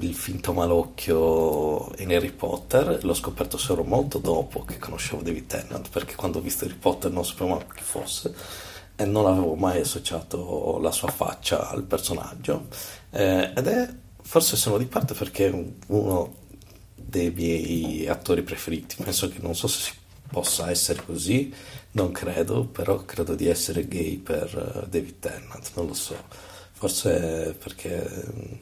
il 0.00 0.14
finto 0.14 0.52
malocchio 0.52 1.92
in 1.98 2.12
Harry 2.12 2.30
Potter 2.32 3.02
l'ho 3.02 3.14
scoperto 3.14 3.56
solo 3.56 3.84
molto 3.84 4.18
dopo 4.18 4.64
che 4.64 4.78
conoscevo 4.78 5.22
David 5.22 5.46
Tennant 5.46 5.88
perché 5.88 6.14
quando 6.14 6.38
ho 6.38 6.42
visto 6.42 6.64
Harry 6.64 6.76
Potter 6.76 7.10
non 7.10 7.24
sapevo 7.24 7.50
manco 7.50 7.72
chi 7.74 7.82
fosse 7.82 8.34
e 8.94 9.04
non 9.06 9.26
avevo 9.26 9.54
mai 9.54 9.80
associato 9.80 10.78
la 10.80 10.90
sua 10.90 11.08
faccia 11.08 11.70
al 11.70 11.84
personaggio. 11.84 12.66
Eh, 13.10 13.52
ed 13.56 13.66
è 13.66 13.94
forse 14.22 14.56
sono 14.56 14.78
di 14.78 14.86
parte 14.86 15.14
perché 15.14 15.48
è 15.48 15.64
uno 15.88 16.40
dei 16.94 17.30
miei 17.30 18.06
attori 18.08 18.42
preferiti 18.42 18.96
penso 19.02 19.28
che 19.28 19.38
non 19.40 19.54
so 19.54 19.66
se 19.66 19.80
si 19.80 19.92
possa 20.32 20.70
essere 20.70 21.04
così 21.04 21.54
non 21.92 22.10
credo 22.10 22.64
però 22.64 23.04
credo 23.04 23.34
di 23.34 23.48
essere 23.48 23.86
gay 23.86 24.16
per 24.16 24.82
eh, 24.82 24.88
David 24.88 25.18
Tennant 25.18 25.70
non 25.74 25.86
lo 25.86 25.94
so. 25.94 26.16
Forse 26.72 27.54
perché 27.62 28.02
mm, 28.34 28.52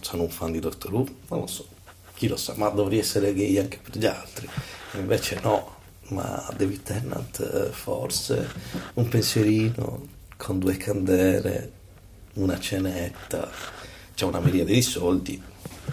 sono 0.00 0.22
un 0.22 0.30
fan 0.30 0.52
di 0.52 0.60
Doctor 0.60 0.92
Who 0.92 1.06
non 1.28 1.40
lo 1.40 1.46
so. 1.46 1.66
Chi 2.14 2.28
lo 2.28 2.36
sa 2.36 2.54
ma 2.56 2.68
dovrei 2.68 3.00
essere 3.00 3.34
gay 3.34 3.58
anche 3.58 3.78
per 3.82 3.98
gli 3.98 4.06
altri. 4.06 4.48
Invece 4.92 5.40
no 5.42 5.74
ma 6.08 6.48
David 6.56 6.82
Tennant 6.82 7.40
eh, 7.40 7.72
forse 7.72 8.48
un 8.94 9.08
pensierino 9.08 10.06
con 10.36 10.58
due 10.58 10.76
candele 10.76 11.72
una 12.34 12.60
cenetta 12.60 13.50
c'è 14.14 14.24
una 14.24 14.38
miriade 14.38 14.72
di 14.72 14.82
soldi 14.82 15.42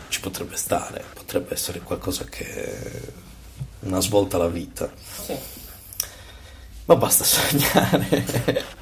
ci 0.09 0.19
potrebbe 0.19 0.55
stare 0.55 1.03
potrebbe 1.13 1.53
essere 1.53 1.79
qualcosa 1.79 2.25
che 2.25 3.22
una 3.83 4.01
svolta 4.01 4.37
alla 4.37 4.47
vita. 4.47 4.91
Sì. 5.23 5.35
ma 6.85 6.95
basta 6.95 7.23
sognare. 7.23 8.81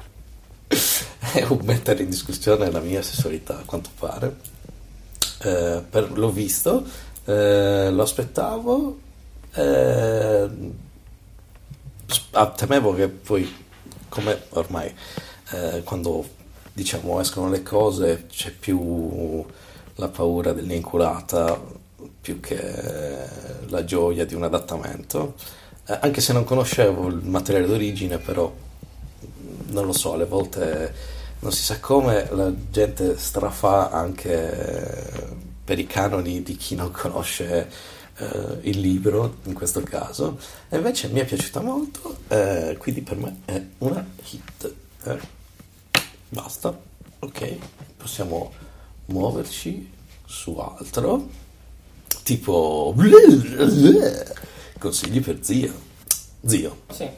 E 1.34 1.44
o 1.44 1.58
mettere 1.62 2.02
in 2.02 2.10
discussione 2.10 2.70
la 2.70 2.80
mia 2.80 3.00
sessualità 3.00 3.58
a 3.58 3.62
quanto 3.64 3.88
pare. 3.98 4.36
Eh, 5.44 5.82
per- 5.88 6.12
l'ho 6.16 6.30
visto 6.30 6.84
eh, 7.24 7.90
lo 7.90 8.02
aspettavo 8.02 8.98
eh, 9.54 10.50
ah, 12.32 12.46
temevo 12.50 12.94
che 12.94 13.08
poi 13.08 13.52
come 14.08 14.42
ormai 14.50 14.94
eh, 15.50 15.82
quando 15.84 16.28
diciamo 16.72 17.20
escono 17.20 17.50
le 17.50 17.62
cose 17.62 18.26
c'è 18.28 18.50
più 18.52 19.44
la 19.96 20.08
paura 20.08 20.52
dell'inculata 20.52 21.60
più 22.20 22.40
che 22.40 22.60
la 23.66 23.84
gioia 23.84 24.24
di 24.24 24.34
un 24.34 24.44
adattamento 24.44 25.34
Eh, 25.84 25.98
anche 26.00 26.20
se 26.20 26.32
non 26.32 26.44
conoscevo 26.44 27.08
il 27.08 27.16
materiale 27.24 27.66
d'origine 27.66 28.18
però 28.18 28.54
non 29.72 29.84
lo 29.84 29.92
so, 29.92 30.12
alle 30.12 30.26
volte 30.26 30.94
non 31.40 31.50
si 31.50 31.62
sa 31.64 31.80
come 31.80 32.28
la 32.30 32.52
gente 32.70 33.18
strafà 33.18 33.90
anche 33.90 35.40
per 35.64 35.80
i 35.80 35.86
canoni 35.86 36.42
di 36.44 36.56
chi 36.56 36.76
non 36.76 36.92
conosce 36.92 37.68
eh, 38.16 38.58
il 38.62 38.78
libro, 38.78 39.38
in 39.44 39.54
questo 39.54 39.80
caso, 39.82 40.38
e 40.68 40.76
invece 40.76 41.08
mi 41.08 41.18
è 41.18 41.24
piaciuta 41.24 41.60
molto, 41.60 42.18
eh, 42.28 42.76
quindi 42.78 43.00
per 43.00 43.16
me 43.16 43.40
è 43.44 43.60
una 43.78 44.06
hit. 44.30 44.74
eh. 45.04 45.18
Basta, 46.28 46.78
ok, 47.18 47.56
possiamo 47.96 48.52
muoverci 49.06 49.90
su 50.24 50.56
altro, 50.58 51.28
tipo 52.22 52.94
consigli 54.78 55.20
per 55.20 55.38
zio. 55.42 55.72
Zio, 56.44 56.82
Sì. 56.90 57.08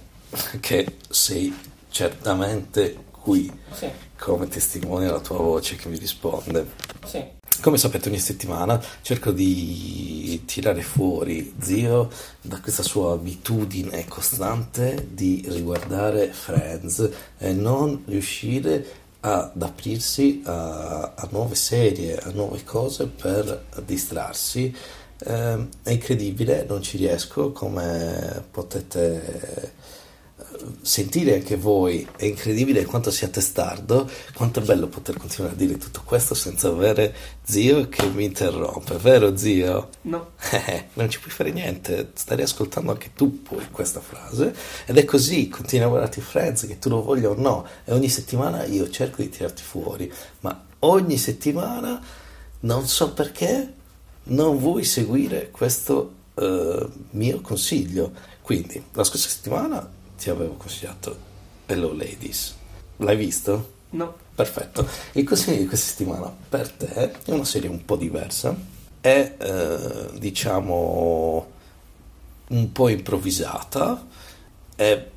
che 0.60 0.96
sei 1.08 1.54
certamente 1.88 2.96
qui 3.10 3.50
Sì. 3.72 3.88
come 4.18 4.48
testimonia 4.48 5.12
la 5.12 5.20
tua 5.20 5.38
voce 5.38 5.76
che 5.76 5.88
mi 5.88 5.98
risponde. 5.98 6.66
Sì. 7.06 7.22
come 7.60 7.78
sapete 7.78 8.08
ogni 8.08 8.18
settimana 8.18 8.82
cerco 9.00 9.30
di 9.30 10.42
tirare 10.44 10.82
fuori 10.82 11.54
Zio 11.60 12.10
da 12.42 12.60
questa 12.60 12.82
sua 12.82 13.12
abitudine 13.14 14.04
costante 14.06 15.06
di 15.10 15.44
riguardare 15.48 16.30
Friends 16.32 17.08
e 17.38 17.52
non 17.52 18.02
riuscire 18.06 18.84
ad 19.26 19.62
aprirsi 19.62 20.42
a, 20.44 21.12
a 21.14 21.28
nuove 21.30 21.54
serie, 21.54 22.18
a 22.18 22.30
nuove 22.30 22.62
cose 22.62 23.06
per 23.06 23.64
distrarsi. 23.84 24.74
Eh, 25.18 25.68
è 25.82 25.90
incredibile, 25.90 26.66
non 26.68 26.82
ci 26.82 26.98
riesco, 26.98 27.50
come 27.52 28.44
potete 28.50 29.72
sentire 30.82 31.34
anche 31.34 31.56
voi 31.56 32.06
è 32.16 32.24
incredibile 32.24 32.84
quanto 32.84 33.10
sia 33.10 33.28
testardo, 33.28 34.08
quanto 34.34 34.60
è 34.60 34.62
bello 34.62 34.86
poter 34.88 35.16
continuare 35.16 35.54
a 35.54 35.56
dire 35.56 35.78
tutto 35.78 36.02
questo 36.04 36.34
senza 36.34 36.68
avere 36.68 37.14
zio 37.42 37.88
che 37.88 38.06
mi 38.08 38.24
interrompe, 38.24 38.96
vero 38.96 39.36
zio? 39.36 39.90
No. 40.02 40.32
Eh, 40.50 40.88
non 40.94 41.10
ci 41.10 41.18
puoi 41.18 41.32
fare 41.32 41.50
niente, 41.50 42.12
stai 42.14 42.40
ascoltando 42.42 42.92
anche 42.92 43.10
tu 43.14 43.42
poi 43.42 43.68
questa 43.70 44.00
frase 44.00 44.54
ed 44.86 44.96
è 44.96 45.04
così, 45.04 45.48
continua 45.48 45.86
a 45.86 45.88
guardarti 45.88 46.20
Friends 46.20 46.66
che 46.66 46.78
tu 46.78 46.88
lo 46.88 47.02
voglia 47.02 47.28
o 47.30 47.34
no 47.34 47.66
e 47.84 47.92
ogni 47.92 48.08
settimana 48.08 48.64
io 48.64 48.88
cerco 48.88 49.22
di 49.22 49.28
tirarti 49.28 49.62
fuori, 49.62 50.10
ma 50.40 50.64
ogni 50.80 51.18
settimana 51.18 52.00
non 52.60 52.86
so 52.86 53.12
perché 53.12 53.72
non 54.24 54.58
vuoi 54.58 54.84
seguire 54.84 55.50
questo 55.50 56.12
uh, 56.34 56.90
mio 57.10 57.40
consiglio. 57.40 58.12
Quindi 58.40 58.82
la 58.92 59.04
scorsa 59.04 59.28
settimana 59.28 59.88
ti 60.16 60.30
avevo 60.30 60.54
consigliato 60.54 61.16
Hello 61.66 61.92
Ladies. 61.92 62.54
L'hai 62.98 63.16
visto? 63.16 63.72
No. 63.90 64.22
Perfetto. 64.34 64.86
Il 65.12 65.24
consiglio 65.24 65.58
di 65.58 65.66
questa 65.66 65.90
settimana 65.90 66.34
per 66.48 66.68
te 66.70 67.12
è 67.24 67.30
una 67.30 67.44
serie 67.44 67.68
un 67.68 67.84
po' 67.84 67.96
diversa. 67.96 68.54
È, 69.00 69.34
eh, 69.38 70.18
diciamo, 70.18 71.46
un 72.48 72.72
po' 72.72 72.88
improvvisata. 72.88 74.06
È 74.74 75.08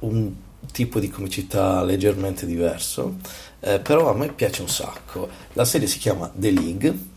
un 0.00 0.34
tipo 0.70 1.00
di 1.00 1.08
comicità 1.08 1.82
leggermente 1.82 2.44
diverso. 2.44 3.16
Eh, 3.60 3.80
però 3.80 4.10
a 4.10 4.14
me 4.14 4.30
piace 4.32 4.60
un 4.60 4.68
sacco. 4.68 5.28
La 5.54 5.64
serie 5.64 5.86
si 5.86 5.98
chiama 5.98 6.30
The 6.34 6.50
League 6.50 7.10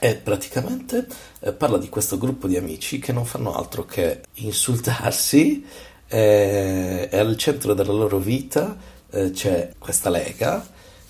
e 0.00 0.14
praticamente 0.14 1.06
eh, 1.40 1.52
parla 1.52 1.78
di 1.78 1.88
questo 1.88 2.18
gruppo 2.18 2.46
di 2.46 2.56
amici 2.56 2.98
che 2.98 3.12
non 3.12 3.24
fanno 3.24 3.54
altro 3.54 3.84
che 3.84 4.22
insultarsi 4.34 5.64
e, 6.08 7.08
e 7.10 7.18
al 7.18 7.36
centro 7.36 7.74
della 7.74 7.92
loro 7.92 8.18
vita 8.18 8.76
eh, 9.10 9.30
c'è 9.30 9.72
questa 9.78 10.10
lega 10.10 10.66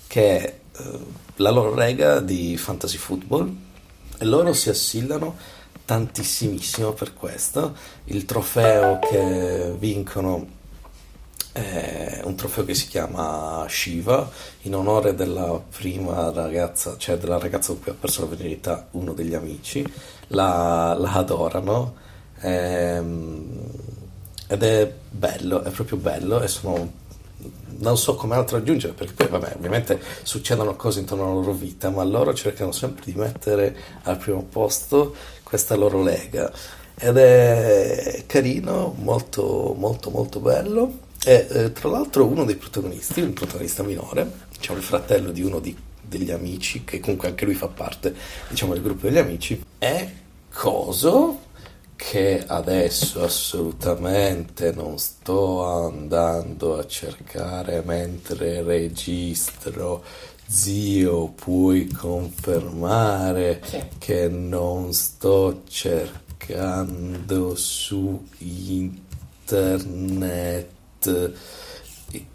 che 0.07 0.37
è 0.37 0.59
eh, 0.77 0.99
la 1.37 1.51
loro 1.51 1.73
lega 1.73 2.19
di 2.19 2.57
fantasy 2.57 2.97
football 2.97 3.55
e 4.17 4.25
loro 4.25 4.51
si 4.53 4.69
assillano 4.69 5.37
tantissimissimo 5.85 6.91
per 6.91 7.13
questo. 7.13 7.75
Il 8.05 8.25
trofeo 8.25 8.99
che 8.99 9.73
vincono 9.79 10.57
è 11.51 12.21
un 12.23 12.35
trofeo 12.35 12.63
che 12.65 12.75
si 12.75 12.87
chiama 12.87 13.65
Shiva 13.67 14.29
in 14.63 14.75
onore 14.75 15.15
della 15.15 15.59
prima 15.75 16.31
ragazza, 16.31 16.95
cioè 16.97 17.17
della 17.17 17.39
ragazza 17.39 17.71
con 17.71 17.81
cui 17.81 17.91
ha 17.91 17.95
perso 17.99 18.21
la 18.21 18.27
virginità 18.27 18.87
uno 18.91 19.13
degli 19.13 19.33
amici. 19.33 19.83
La, 20.27 20.95
la 20.99 21.13
adorano. 21.13 21.95
Ehm, 22.41 23.97
ed 24.51 24.63
è 24.63 24.91
bello, 25.11 25.61
è 25.61 25.69
proprio 25.69 25.97
bello 25.97 26.41
e 26.41 26.47
sono 26.47 26.91
non 27.77 27.97
so 27.97 28.15
come 28.15 28.35
altro 28.35 28.57
aggiungere 28.57 28.93
perché 28.93 29.13
poi 29.13 29.27
vabbè 29.27 29.53
ovviamente 29.55 30.01
succedono 30.23 30.75
cose 30.75 30.99
intorno 30.99 31.25
alla 31.25 31.33
loro 31.33 31.53
vita 31.53 31.91
ma 31.91 32.03
loro 32.03 32.33
cercano 32.33 32.71
sempre 32.71 33.03
di 33.05 33.13
mettere 33.13 33.77
al 34.03 34.17
primo 34.17 34.41
posto 34.43 35.15
questa 35.43 35.75
loro 35.75 36.01
lega. 36.01 36.51
Ed 36.95 37.15
è 37.17 38.23
carino 38.25 38.95
molto 38.97 39.75
molto 39.77 40.09
molto 40.09 40.39
bello. 40.39 41.07
E 41.23 41.47
eh, 41.47 41.71
tra 41.71 41.89
l'altro 41.89 42.25
uno 42.25 42.43
dei 42.43 42.55
protagonisti 42.55 43.21
un 43.21 43.33
protagonista 43.33 43.83
minore 43.83 44.47
diciamo 44.51 44.79
il 44.79 44.83
fratello 44.83 45.31
di 45.31 45.43
uno 45.43 45.59
di, 45.59 45.75
degli 46.01 46.31
amici 46.31 46.83
che 46.85 46.99
comunque 46.99 47.27
anche 47.27 47.45
lui 47.45 47.53
fa 47.53 47.67
parte 47.67 48.15
diciamo 48.47 48.73
del 48.73 48.81
gruppo 48.81 49.05
degli 49.05 49.17
amici 49.17 49.61
è 49.77 50.09
Coso 50.51 51.47
che 51.99 52.41
adesso 52.47 53.21
assolutamente 53.21 54.71
non 54.71 54.97
sto 54.97 55.65
andando 55.65 56.77
a 56.77 56.87
cercare 56.87 57.81
mentre 57.83 58.63
registro. 58.63 60.01
Zio, 60.47 61.27
puoi 61.27 61.89
confermare 61.89 63.61
sì. 63.65 63.83
che 63.97 64.29
non 64.29 64.93
sto 64.93 65.63
cercando 65.67 67.53
su 67.55 68.25
internet 68.37 69.83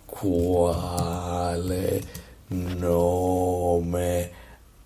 quale 0.05 2.03
nome 2.49 4.31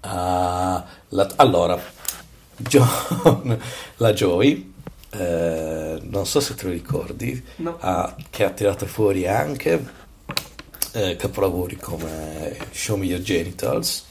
ha 0.00 0.86
la... 1.08 1.28
Allora, 1.36 1.78
John, 2.58 3.58
la 3.96 4.12
Joy, 4.12 4.74
eh, 5.10 5.98
non 6.02 6.26
so 6.26 6.40
se 6.40 6.54
te 6.54 6.66
lo 6.66 6.72
ricordi, 6.72 7.42
no. 7.56 7.76
ha, 7.80 8.14
che 8.30 8.44
ha 8.44 8.50
tirato 8.50 8.86
fuori 8.86 9.26
anche 9.26 9.84
eh, 10.92 11.16
capolavori 11.16 11.76
come 11.76 12.56
Show 12.72 12.96
Me 12.96 13.06
Your 13.06 13.22
Genitals 13.22 14.04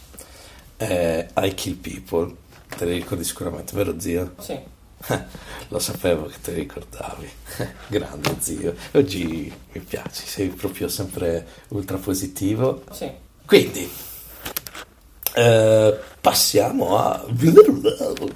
e 0.78 1.28
I 1.36 1.54
Kill 1.54 1.76
People. 1.76 2.36
Te 2.76 2.86
li 2.86 2.94
ricordi 2.94 3.24
sicuramente, 3.24 3.76
vero 3.76 4.00
zio? 4.00 4.36
Sì. 4.40 4.58
Lo 5.70 5.80
sapevo 5.80 6.26
che 6.26 6.36
te 6.42 6.52
li 6.52 6.62
ricordavi. 6.62 7.30
Grande 7.88 8.36
zio. 8.40 8.76
Oggi 8.94 9.52
mi 9.72 9.80
piaci, 9.82 10.26
sei 10.26 10.48
proprio 10.48 10.88
sempre 10.88 11.46
ultra 11.70 11.98
positivo. 11.98 12.84
Sì. 12.92 13.10
Quindi, 13.46 13.90
eh, 15.38 16.00
passiamo 16.19 16.97
a 16.97 17.23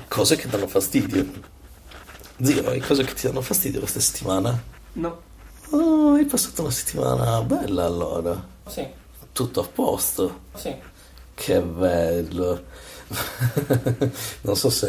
cose 0.07 0.35
che 0.35 0.47
danno 0.47 0.67
fastidio. 0.67 1.49
Zio, 2.41 2.67
hai 2.69 2.79
cose 2.79 3.03
che 3.03 3.13
ti 3.13 3.25
danno 3.25 3.41
fastidio 3.41 3.79
questa 3.79 3.99
settimana? 3.99 4.61
No. 4.93 5.21
Oh, 5.71 6.13
hai 6.13 6.25
passato 6.25 6.61
una 6.61 6.71
settimana 6.71 7.41
bella 7.41 7.85
allora. 7.85 8.47
Sì. 8.67 8.87
Tutto 9.31 9.61
a 9.61 9.67
posto. 9.67 10.41
Sì. 10.53 10.75
Che 11.33 11.61
bello. 11.61 12.63
non 14.41 14.55
so 14.55 14.69
se 14.69 14.87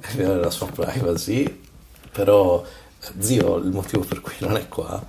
è 0.00 0.14
vero 0.14 0.36
la 0.36 0.50
sua 0.50 0.66
privacy, 0.66 1.60
però 2.12 2.64
zio, 3.18 3.56
il 3.56 3.72
motivo 3.72 4.04
per 4.04 4.20
cui 4.20 4.34
non 4.38 4.56
è 4.56 4.68
qua 4.68 5.04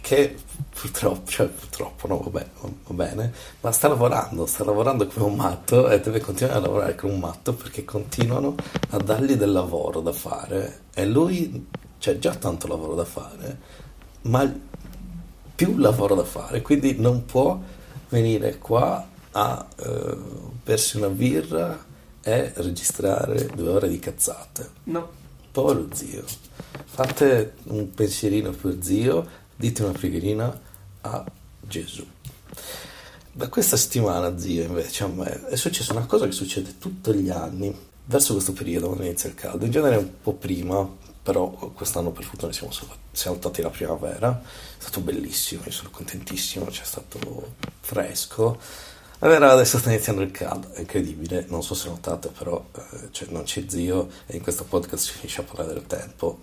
che 0.00 0.36
purtroppo, 0.70 1.30
cioè 1.30 1.46
purtroppo, 1.46 2.06
no, 2.06 2.18
vabbè, 2.18 2.46
va 2.60 2.94
bene, 2.94 3.32
ma 3.60 3.70
sta 3.70 3.88
lavorando, 3.88 4.46
sta 4.46 4.64
lavorando 4.64 5.06
come 5.06 5.26
un 5.26 5.34
matto 5.34 5.88
e 5.88 6.00
deve 6.00 6.20
continuare 6.20 6.58
a 6.58 6.60
lavorare 6.60 6.94
come 6.94 7.12
un 7.12 7.20
matto 7.20 7.54
perché 7.54 7.84
continuano 7.84 8.54
a 8.90 8.98
dargli 8.98 9.34
del 9.34 9.52
lavoro 9.52 10.00
da 10.00 10.12
fare 10.12 10.80
e 10.94 11.06
lui 11.06 11.66
c'è 11.98 12.18
già 12.18 12.34
tanto 12.34 12.66
lavoro 12.66 12.94
da 12.94 13.04
fare, 13.04 13.58
ma 14.22 14.52
più 15.54 15.76
lavoro 15.78 16.14
da 16.14 16.24
fare, 16.24 16.62
quindi 16.62 16.96
non 16.98 17.24
può 17.24 17.58
venire 18.08 18.58
qua 18.58 19.06
a 19.32 19.66
eh, 19.76 20.16
bersi 20.62 20.96
una 20.96 21.08
birra 21.08 21.92
e 22.22 22.52
registrare 22.56 23.50
due 23.54 23.68
ore 23.68 23.88
di 23.88 23.98
cazzate. 23.98 24.70
No. 24.84 25.22
Povero 25.52 25.86
zio. 25.92 26.24
Fate 26.84 27.54
un 27.64 27.90
pensierino 27.92 28.50
per 28.50 28.78
zio 28.80 29.26
dite 29.56 29.82
una 29.82 29.92
preghierina 29.92 30.60
a 31.02 31.24
Gesù. 31.60 32.06
Da 33.32 33.48
questa 33.48 33.76
settimana, 33.76 34.38
zio, 34.38 34.62
invece, 34.62 35.04
a 35.04 35.08
me 35.08 35.46
è 35.48 35.56
successa 35.56 35.92
una 35.92 36.06
cosa 36.06 36.26
che 36.26 36.32
succede 36.32 36.78
tutti 36.78 37.12
gli 37.14 37.30
anni, 37.30 37.74
verso 38.04 38.32
questo 38.32 38.52
periodo, 38.52 38.86
quando 38.86 39.04
inizia 39.04 39.28
il 39.28 39.34
caldo, 39.34 39.64
in 39.64 39.70
genere 39.70 39.96
un 39.96 40.20
po' 40.22 40.34
prima, 40.34 40.88
però 41.22 41.48
quest'anno 41.48 42.10
per 42.10 42.24
fortuna 42.24 42.52
siamo, 42.52 42.72
saltati 43.10 43.62
la 43.62 43.70
primavera, 43.70 44.40
è 44.40 44.80
stato 44.80 45.00
bellissimo, 45.00 45.62
io 45.64 45.70
sono 45.72 45.90
contentissimo, 45.90 46.66
c'è 46.66 46.84
stato 46.84 47.54
fresco. 47.80 48.60
Allora 49.20 49.52
adesso 49.52 49.78
sta 49.78 49.90
iniziando 49.90 50.20
il 50.20 50.30
caldo, 50.30 50.70
è 50.72 50.80
incredibile, 50.80 51.46
non 51.48 51.62
so 51.62 51.74
se 51.74 51.88
notate 51.88 52.28
però 52.28 52.62
eh, 52.76 53.08
cioè, 53.10 53.28
non 53.30 53.44
c'è 53.44 53.64
zio 53.66 54.10
e 54.26 54.36
in 54.36 54.42
questo 54.42 54.64
podcast 54.64 55.02
si 55.02 55.12
finisce 55.12 55.40
a 55.40 55.44
parlare 55.44 55.72
del 55.72 55.86
tempo 55.86 56.40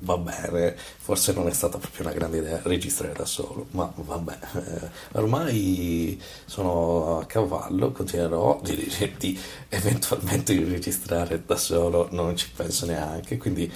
va 0.00 0.16
bene, 0.16 0.76
forse 0.76 1.32
non 1.32 1.46
è 1.48 1.52
stata 1.52 1.78
proprio 1.78 2.06
una 2.06 2.14
grande 2.14 2.38
idea 2.38 2.60
registrare 2.62 3.12
da 3.12 3.24
solo, 3.24 3.66
ma 3.70 3.90
vabbè, 3.94 4.38
eh, 4.54 4.90
ormai 5.12 6.20
sono 6.44 7.18
a 7.20 7.26
cavallo, 7.26 7.92
continuerò 7.92 8.60
di, 8.62 8.92
di, 9.18 9.40
eventualmente 9.68 10.54
di 10.54 10.64
registrare 10.64 11.42
da 11.44 11.56
solo, 11.56 12.08
non 12.12 12.36
ci 12.36 12.50
penso 12.50 12.86
neanche, 12.86 13.36
quindi 13.36 13.70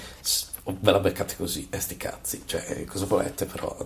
ve 0.65 0.91
la 0.91 1.01
beccate 1.01 1.37
così, 1.37 1.67
e 1.71 1.79
sti 1.81 1.97
cazzi, 1.97 2.43
cioè 2.47 2.85
cosa 2.85 3.05
volete 3.05 3.45
però, 3.47 3.77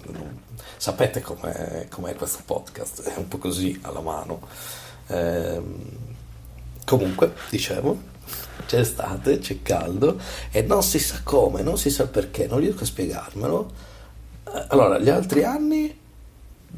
sapete 0.77 1.21
com'è, 1.21 1.87
com'è, 1.89 2.15
questo 2.15 2.43
podcast, 2.45 3.03
è 3.03 3.17
un 3.17 3.29
po' 3.29 3.39
così 3.39 3.79
alla 3.83 4.01
mano. 4.01 4.41
Eh, 5.09 6.07
Comunque, 6.89 7.35
dicevo, 7.51 7.99
c'è 8.69 8.81
estate, 8.81 9.39
c'è 9.39 9.63
caldo 9.63 10.21
e 10.51 10.61
non 10.61 10.83
si 10.83 10.99
sa 10.99 11.21
come, 11.25 11.63
non 11.63 11.79
si 11.79 11.89
sa 11.89 12.07
perché, 12.07 12.47
non 12.47 12.59
riesco 12.59 12.83
a 12.83 12.87
spiegarmelo. 12.87 13.71
Eh, 14.45 14.65
allora, 14.69 14.99
gli 14.99 15.09
altri 15.09 15.43
anni 15.43 15.99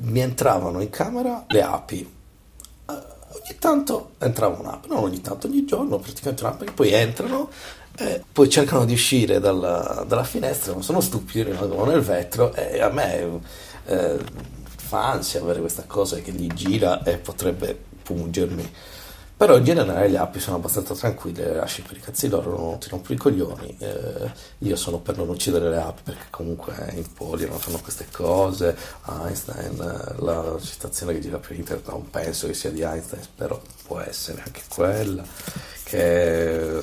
mi 0.03 0.21
entravano 0.21 0.81
in 0.81 0.89
camera 0.89 1.45
le 1.49 1.63
api. 1.63 1.99
Eh, 1.99 2.93
ogni 2.93 3.59
tanto 3.59 4.13
entrava 4.19 4.57
un'ape, 4.57 4.87
non 4.87 4.99
ogni 4.99 5.21
tanto, 5.21 5.49
ogni 5.49 5.65
giorno 5.65 5.99
praticamente 5.99 6.45
un'ape 6.45 6.73
poi 6.73 6.93
entrano 6.93 7.51
eh, 7.97 8.23
poi 8.33 8.49
cercano 8.49 8.85
di 8.85 8.93
uscire 8.93 9.41
dalla, 9.41 10.05
dalla, 10.07 10.25
finestra, 10.25 10.75
ma 10.75 10.81
sono 10.81 11.01
stupidi, 11.01 11.43
rimangono 11.43 11.85
nel 11.91 12.01
vetro 12.01 12.55
e 12.55 12.81
a 12.81 12.89
me 12.89 13.41
eh, 13.87 14.19
fa 14.65 15.11
ansia 15.11 15.41
avere 15.41 15.61
questa 15.61 15.85
cosa 15.87 16.17
che 16.21 16.31
gli 16.31 16.47
gira 16.47 17.03
e 17.03 17.19
potrebbe 17.19 17.79
pungermi. 18.03 18.73
Però 19.41 19.57
in 19.57 19.65
generale 19.65 20.09
le 20.09 20.19
api 20.19 20.39
sono 20.39 20.57
abbastanza 20.57 20.93
tranquille, 20.95 21.47
le 21.47 21.55
lasci 21.55 21.81
per 21.81 21.97
i 21.97 22.01
cazzi 22.01 22.29
loro, 22.29 22.59
non 22.59 22.79
ti 22.79 22.91
rompono 22.91 23.15
i 23.15 23.17
coglioni. 23.17 23.75
Eh, 23.79 24.31
io 24.59 24.77
sono 24.77 24.99
per 24.99 25.17
non 25.17 25.31
uccidere 25.31 25.71
le 25.71 25.81
api 25.81 26.03
perché 26.03 26.27
comunque 26.29 26.75
in 26.93 27.11
polio 27.15 27.51
fanno 27.53 27.79
queste 27.79 28.07
cose. 28.13 28.77
Einstein, 29.07 29.79
la 30.19 30.59
citazione 30.61 31.15
che 31.15 31.21
gira 31.21 31.39
per 31.39 31.57
internet 31.57 31.89
non 31.89 32.11
penso 32.11 32.49
che 32.49 32.53
sia 32.53 32.71
di 32.71 32.83
Einstein, 32.83 33.23
però 33.35 33.59
può 33.87 33.99
essere 34.01 34.43
anche 34.45 34.61
quella. 34.69 35.25
Che 35.85 36.83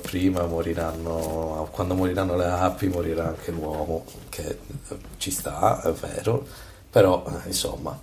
prima 0.00 0.46
moriranno, 0.46 1.68
quando 1.72 1.96
moriranno 1.96 2.36
le 2.36 2.46
api 2.46 2.86
morirà 2.86 3.26
anche 3.26 3.50
l'uomo, 3.50 4.04
che 4.28 4.60
ci 5.16 5.32
sta, 5.32 5.82
è 5.82 5.90
vero, 5.90 6.46
però 6.88 7.24
insomma 7.46 7.98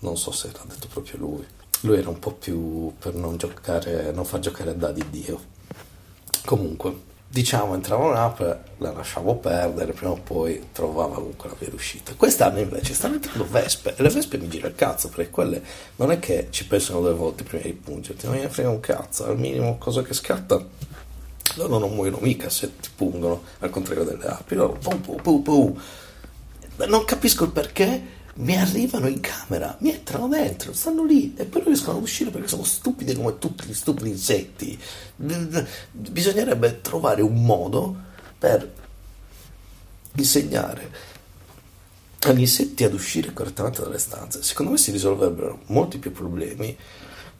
non 0.00 0.18
so 0.18 0.32
se 0.32 0.50
l'ha 0.52 0.64
detto 0.66 0.86
proprio 0.88 1.16
lui 1.16 1.56
lui 1.82 1.98
era 1.98 2.08
un 2.08 2.18
po' 2.18 2.32
più 2.32 2.92
per 2.98 3.14
non 3.14 3.36
giocare, 3.36 4.10
non 4.12 4.24
far 4.24 4.40
giocare 4.40 4.70
a 4.70 4.74
dadi 4.74 5.04
Dio. 5.10 5.40
Comunque, 6.44 6.92
diciamo, 7.28 7.74
entrava 7.74 8.06
un'app, 8.06 8.40
la 8.78 8.90
lasciavo 8.92 9.36
perdere, 9.36 9.92
prima 9.92 10.12
o 10.12 10.20
poi 10.20 10.68
trovava 10.72 11.16
comunque 11.16 11.48
la 11.48 11.54
via 11.58 11.68
d'uscita. 11.68 12.14
Quest'anno 12.14 12.58
invece 12.58 12.94
stanno 12.94 13.14
entrando 13.14 13.46
vespe, 13.48 13.94
e 13.96 14.02
le 14.02 14.08
vespe 14.08 14.38
mi 14.38 14.48
gira 14.48 14.66
il 14.68 14.74
cazzo, 14.74 15.08
perché 15.08 15.30
quelle 15.30 15.62
non 15.96 16.10
è 16.10 16.18
che 16.18 16.48
ci 16.50 16.66
pensano 16.66 17.00
due 17.00 17.14
volte 17.14 17.44
prima 17.44 17.64
di 17.64 17.72
pungerti, 17.72 18.26
non 18.26 18.36
mi 18.36 18.48
frega 18.48 18.70
un 18.70 18.80
cazzo, 18.80 19.26
al 19.26 19.38
minimo 19.38 19.76
cosa 19.78 20.02
che 20.02 20.14
scatta, 20.14 20.64
loro 21.54 21.78
non 21.78 21.94
muoiono 21.94 22.18
mica 22.20 22.48
se 22.48 22.76
ti 22.80 22.88
pungono, 22.94 23.42
al 23.60 23.70
contrario 23.70 24.04
delle 24.04 24.26
api, 24.26 24.54
loro 24.54 24.72
pum 24.72 25.00
pum 25.00 25.20
pum 25.20 25.42
pum. 25.42 25.82
Non 26.86 27.04
capisco 27.04 27.44
il 27.44 27.50
perché 27.50 28.16
mi 28.38 28.56
arrivano 28.56 29.08
in 29.08 29.20
camera, 29.20 29.76
mi 29.80 29.92
entrano 29.92 30.28
dentro, 30.28 30.72
stanno 30.72 31.04
lì 31.04 31.34
e 31.36 31.44
poi 31.44 31.62
non 31.62 31.72
riescono 31.72 31.96
ad 31.96 32.02
uscire 32.02 32.30
perché 32.30 32.48
sono 32.48 32.64
stupidi 32.64 33.14
come 33.14 33.38
tutti 33.38 33.66
gli 33.66 33.74
stupidi 33.74 34.10
insetti. 34.10 34.78
Bisognerebbe 35.90 36.80
trovare 36.80 37.22
un 37.22 37.44
modo 37.44 37.96
per 38.38 38.72
insegnare 40.12 41.16
agli 42.20 42.40
insetti 42.40 42.84
ad 42.84 42.92
uscire 42.92 43.32
correttamente 43.32 43.82
dalle 43.82 43.98
stanze. 43.98 44.42
Secondo 44.42 44.72
me 44.72 44.78
si 44.78 44.92
risolverebbero 44.92 45.62
molti 45.66 45.98
più 45.98 46.12
problemi. 46.12 46.76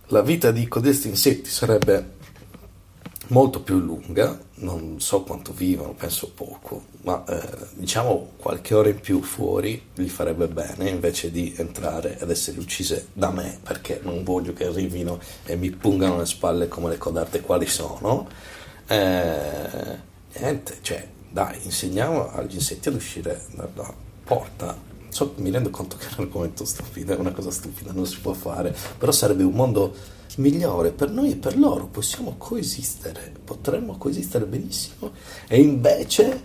La 0.06 0.22
vita 0.22 0.50
di 0.50 0.66
codesti 0.66 1.08
insetti 1.08 1.50
sarebbe 1.50 2.16
molto 3.28 3.60
più 3.62 3.78
lunga, 3.78 4.38
non 4.56 5.00
so 5.00 5.22
quanto 5.22 5.52
vivono, 5.52 5.92
penso 5.92 6.30
poco, 6.34 6.84
ma 7.02 7.24
eh, 7.26 7.66
diciamo 7.74 8.32
qualche 8.36 8.74
ora 8.74 8.88
in 8.88 9.00
più 9.00 9.22
fuori 9.22 9.88
gli 9.94 10.08
farebbe 10.08 10.48
bene 10.48 10.88
invece 10.88 11.30
di 11.30 11.54
entrare 11.56 12.18
ed 12.18 12.30
essere 12.30 12.58
uccise 12.58 13.08
da 13.12 13.30
me 13.30 13.58
perché 13.62 14.00
non 14.02 14.24
voglio 14.24 14.52
che 14.52 14.66
arrivino 14.66 15.18
e 15.44 15.56
mi 15.56 15.70
pungano 15.70 16.18
le 16.18 16.26
spalle 16.26 16.68
come 16.68 16.90
le 16.90 16.98
codarte 16.98 17.40
quali 17.40 17.66
sono. 17.66 18.26
Eh, 18.86 19.98
niente, 20.38 20.78
cioè 20.80 21.06
dai, 21.30 21.58
insegniamo 21.62 22.30
agli 22.32 22.54
insetti 22.54 22.88
ad 22.88 22.94
uscire 22.94 23.42
dalla 23.54 23.92
porta. 24.24 24.87
So, 25.18 25.34
mi 25.38 25.50
rendo 25.50 25.70
conto 25.70 25.96
che 25.96 26.06
è 26.06 26.10
un 26.16 26.26
argomento 26.26 26.64
stupido, 26.64 27.12
è 27.12 27.16
una 27.16 27.32
cosa 27.32 27.50
stupida, 27.50 27.90
non 27.90 28.06
si 28.06 28.20
può 28.20 28.34
fare, 28.34 28.72
però 28.96 29.10
sarebbe 29.10 29.42
un 29.42 29.52
mondo 29.52 29.92
migliore 30.36 30.92
per 30.92 31.10
noi 31.10 31.32
e 31.32 31.34
per 31.34 31.58
loro, 31.58 31.88
possiamo 31.88 32.36
coesistere, 32.38 33.32
potremmo 33.42 33.98
coesistere 33.98 34.44
benissimo. 34.44 35.10
E 35.48 35.60
invece 35.60 36.40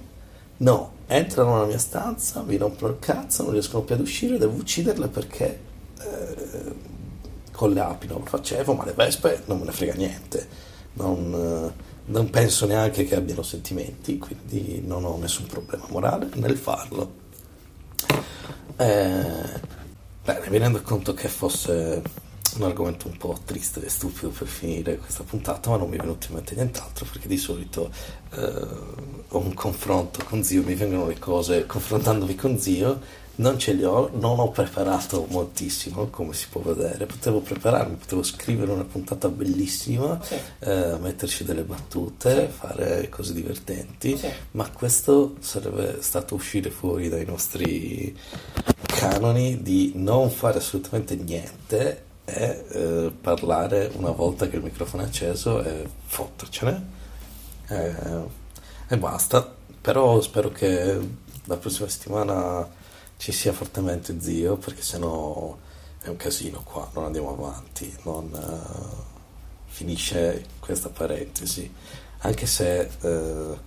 no, 0.58 0.94
entrano 1.06 1.54
nella 1.54 1.68
mia 1.68 1.78
stanza, 1.78 2.42
mi 2.42 2.58
rompono 2.58 2.94
il 2.94 2.98
cazzo, 2.98 3.44
non 3.44 3.52
riescono 3.52 3.84
più 3.84 3.94
ad 3.94 4.02
uscire, 4.02 4.40
devo 4.40 4.56
ucciderle 4.58 5.08
perché 5.08 5.60
eh, 6.02 6.76
con 7.52 7.74
le 7.74 7.80
api 7.80 8.08
non 8.08 8.22
lo 8.22 8.26
facevo, 8.26 8.74
ma 8.74 8.86
le 8.86 8.94
vespe 8.94 9.44
non 9.46 9.60
me 9.60 9.66
ne 9.66 9.72
frega 9.72 9.94
niente, 9.94 10.48
non, 10.94 11.32
eh, 11.32 11.84
non 12.06 12.28
penso 12.32 12.66
neanche 12.66 13.04
che 13.04 13.16
abbiano 13.16 13.44
sentimenti, 13.44 14.18
quindi 14.18 14.82
non 14.84 15.06
ho 15.06 15.16
nessun 15.18 15.46
problema 15.46 15.86
morale 15.90 16.28
nel 16.38 16.58
farlo. 16.58 17.22
Eh, 18.76 19.60
bene, 20.24 20.50
mi 20.50 20.58
rendo 20.58 20.82
conto 20.82 21.14
che 21.14 21.28
fosse 21.28 22.02
un 22.56 22.64
argomento 22.64 23.08
un 23.08 23.18
po' 23.18 23.38
triste 23.46 23.84
e 23.84 23.90
stupido 23.90 24.30
per 24.30 24.48
finire 24.48 24.98
questa 24.98 25.24
puntata, 25.24 25.70
ma 25.70 25.78
non 25.78 25.90
mi 25.90 25.98
è 25.98 26.00
venuto 26.00 26.28
in 26.30 26.36
mente 26.36 26.56
nient'altro 26.56 27.06
perché 27.12 27.28
di 27.28 27.38
solito 27.38 27.92
eh, 28.32 28.68
ho 29.28 29.38
un 29.38 29.54
confronto 29.54 30.24
con 30.24 30.44
zio, 30.44 30.64
mi 30.64 30.76
vengono 30.76 31.08
le 31.08 31.20
cose 31.20 31.66
confrontandomi 31.66 32.36
con 32.36 32.58
zio, 32.60 33.00
non 33.36 33.58
ce 33.58 33.74
li 33.74 33.84
ho, 33.84 34.10
non 34.14 34.40
ho 34.40 34.50
preparato 34.50 35.26
moltissimo 35.30 36.08
come 36.08 36.34
si 36.34 36.48
può 36.50 36.62
vedere, 36.62 37.06
potevo 37.06 37.40
prepararmi, 37.40 37.96
potevo 37.96 38.22
scrivere 38.22 38.72
una 38.72 38.84
puntata 38.84 39.28
bellissima, 39.30 40.20
sì. 40.22 40.36
eh, 40.60 40.98
metterci 41.00 41.44
delle 41.44 41.64
battute, 41.64 42.48
sì. 42.48 42.52
fare 42.52 43.10
cose 43.10 43.34
divertenti, 43.34 44.18
sì. 44.18 44.30
ma 44.52 44.70
questo 44.70 45.36
sarebbe 45.40 46.02
stato 46.02 46.36
uscire 46.36 46.70
fuori 46.70 47.10
dai 47.10 47.26
nostri 47.26 48.16
canoni 48.86 49.62
di 49.62 49.94
non 49.96 50.30
fare 50.30 50.60
assolutamente 50.60 51.16
niente 51.16 52.12
è 52.26 52.64
eh, 52.70 53.12
parlare 53.20 53.92
una 53.96 54.12
volta 54.12 54.48
che 54.48 54.56
il 54.56 54.64
microfono 54.64 55.04
è 55.04 55.08
acceso 55.08 55.62
e 55.62 55.88
fottercene 56.06 56.86
e, 57.68 57.96
e 58.88 58.98
basta. 58.98 59.62
Però 59.82 60.22
spero 60.22 60.50
che 60.50 60.98
la 61.46 61.58
prossima 61.58 61.90
settimana 61.90 62.66
ci 63.24 63.32
sia 63.32 63.54
fortemente 63.54 64.20
zio 64.20 64.58
perché 64.58 64.82
sennò 64.82 65.58
è 66.02 66.10
un 66.10 66.18
casino 66.18 66.62
qua, 66.64 66.90
non 66.94 67.06
andiamo 67.06 67.32
avanti, 67.32 67.96
non 68.04 68.30
uh, 68.34 69.04
finisce 69.66 70.46
questa 70.60 70.90
parentesi. 70.90 71.72
Anche 72.20 72.46
se 72.46 72.90
uh, 73.00 73.58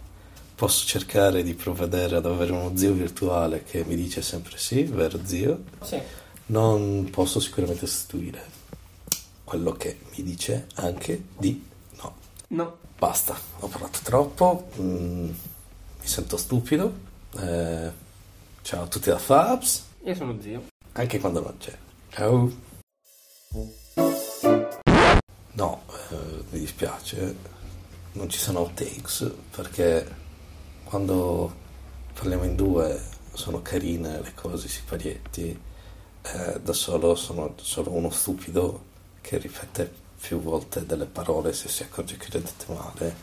posso 0.54 0.86
cercare 0.86 1.42
di 1.42 1.54
provvedere 1.54 2.16
ad 2.16 2.26
avere 2.26 2.52
uno 2.52 2.76
zio 2.76 2.92
virtuale 2.92 3.64
che 3.64 3.82
mi 3.84 3.96
dice 3.96 4.20
sempre 4.20 4.58
sì, 4.58 4.82
vero 4.82 5.18
zio? 5.24 5.62
Sì 5.82 6.00
non 6.46 7.08
posso 7.10 7.40
sicuramente 7.40 7.86
sostituire 7.86 8.44
quello 9.42 9.72
che 9.72 9.98
mi 10.14 10.22
dice 10.22 10.66
anche 10.74 11.24
di 11.38 11.64
no. 12.00 12.14
No. 12.48 12.76
Basta, 12.98 13.36
ho 13.60 13.68
parlato 13.68 13.98
troppo, 14.02 14.68
mm, 14.78 15.24
mi 15.24 15.34
sento 16.06 16.36
stupido. 16.36 16.92
Eh, 17.38 18.04
ciao 18.66 18.82
a 18.82 18.86
tutti 18.88 19.10
da 19.10 19.18
Fabs. 19.18 19.84
Io 20.02 20.14
sono 20.16 20.40
zio. 20.40 20.66
Anche 20.94 21.20
quando 21.20 21.40
non 21.40 21.56
c'è. 21.56 21.78
Ciao. 22.08 22.52
No, 25.52 25.82
eh, 26.10 26.42
mi 26.50 26.58
dispiace, 26.58 27.36
non 28.14 28.28
ci 28.28 28.38
sono 28.38 28.58
outtakes 28.58 29.32
perché 29.52 30.12
quando 30.82 31.54
parliamo 32.12 32.42
in 32.42 32.56
due 32.56 33.00
sono 33.34 33.62
carine 33.62 34.20
le 34.20 34.34
cose, 34.34 34.66
si 34.66 34.82
parietti 34.84 35.56
eh, 36.22 36.60
da 36.60 36.72
solo 36.72 37.14
sono 37.14 37.54
solo 37.58 37.92
uno 37.92 38.10
stupido 38.10 38.84
che 39.20 39.38
ripete 39.38 39.88
più 40.20 40.40
volte 40.40 40.84
delle 40.84 41.06
parole 41.06 41.52
se 41.52 41.68
si 41.68 41.84
accorge 41.84 42.16
che 42.16 42.26
le 42.32 42.42
dette 42.42 42.72
male, 42.72 43.16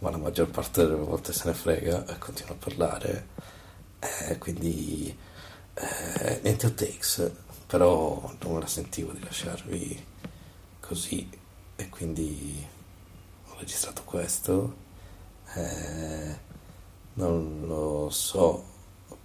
ma 0.00 0.10
la 0.10 0.18
maggior 0.18 0.50
parte 0.50 0.82
delle 0.82 0.96
volte 0.96 1.32
se 1.32 1.46
ne 1.46 1.54
frega 1.54 2.04
e 2.08 2.18
continua 2.18 2.52
a 2.52 2.58
parlare. 2.58 3.60
Eh, 4.04 4.36
quindi 4.38 5.16
eh, 5.74 6.40
niente 6.42 6.74
takes, 6.74 7.30
però 7.66 8.34
non 8.40 8.54
me 8.54 8.60
la 8.60 8.66
sentivo 8.66 9.12
di 9.12 9.22
lasciarvi 9.22 10.06
così. 10.80 11.30
E 11.76 11.88
quindi 11.88 12.66
ho 13.48 13.56
registrato 13.58 14.02
questo. 14.02 14.76
Eh, 15.54 16.36
non 17.14 17.62
lo 17.66 18.10
so, 18.10 18.64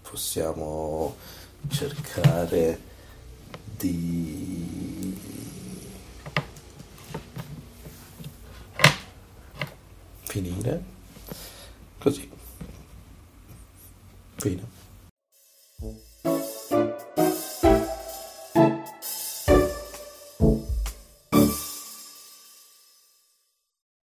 possiamo 0.02 1.16
cercare 1.70 2.80
di 3.78 5.20
finire. 10.24 10.96
Così 11.98 12.37
freedom. 14.38 14.77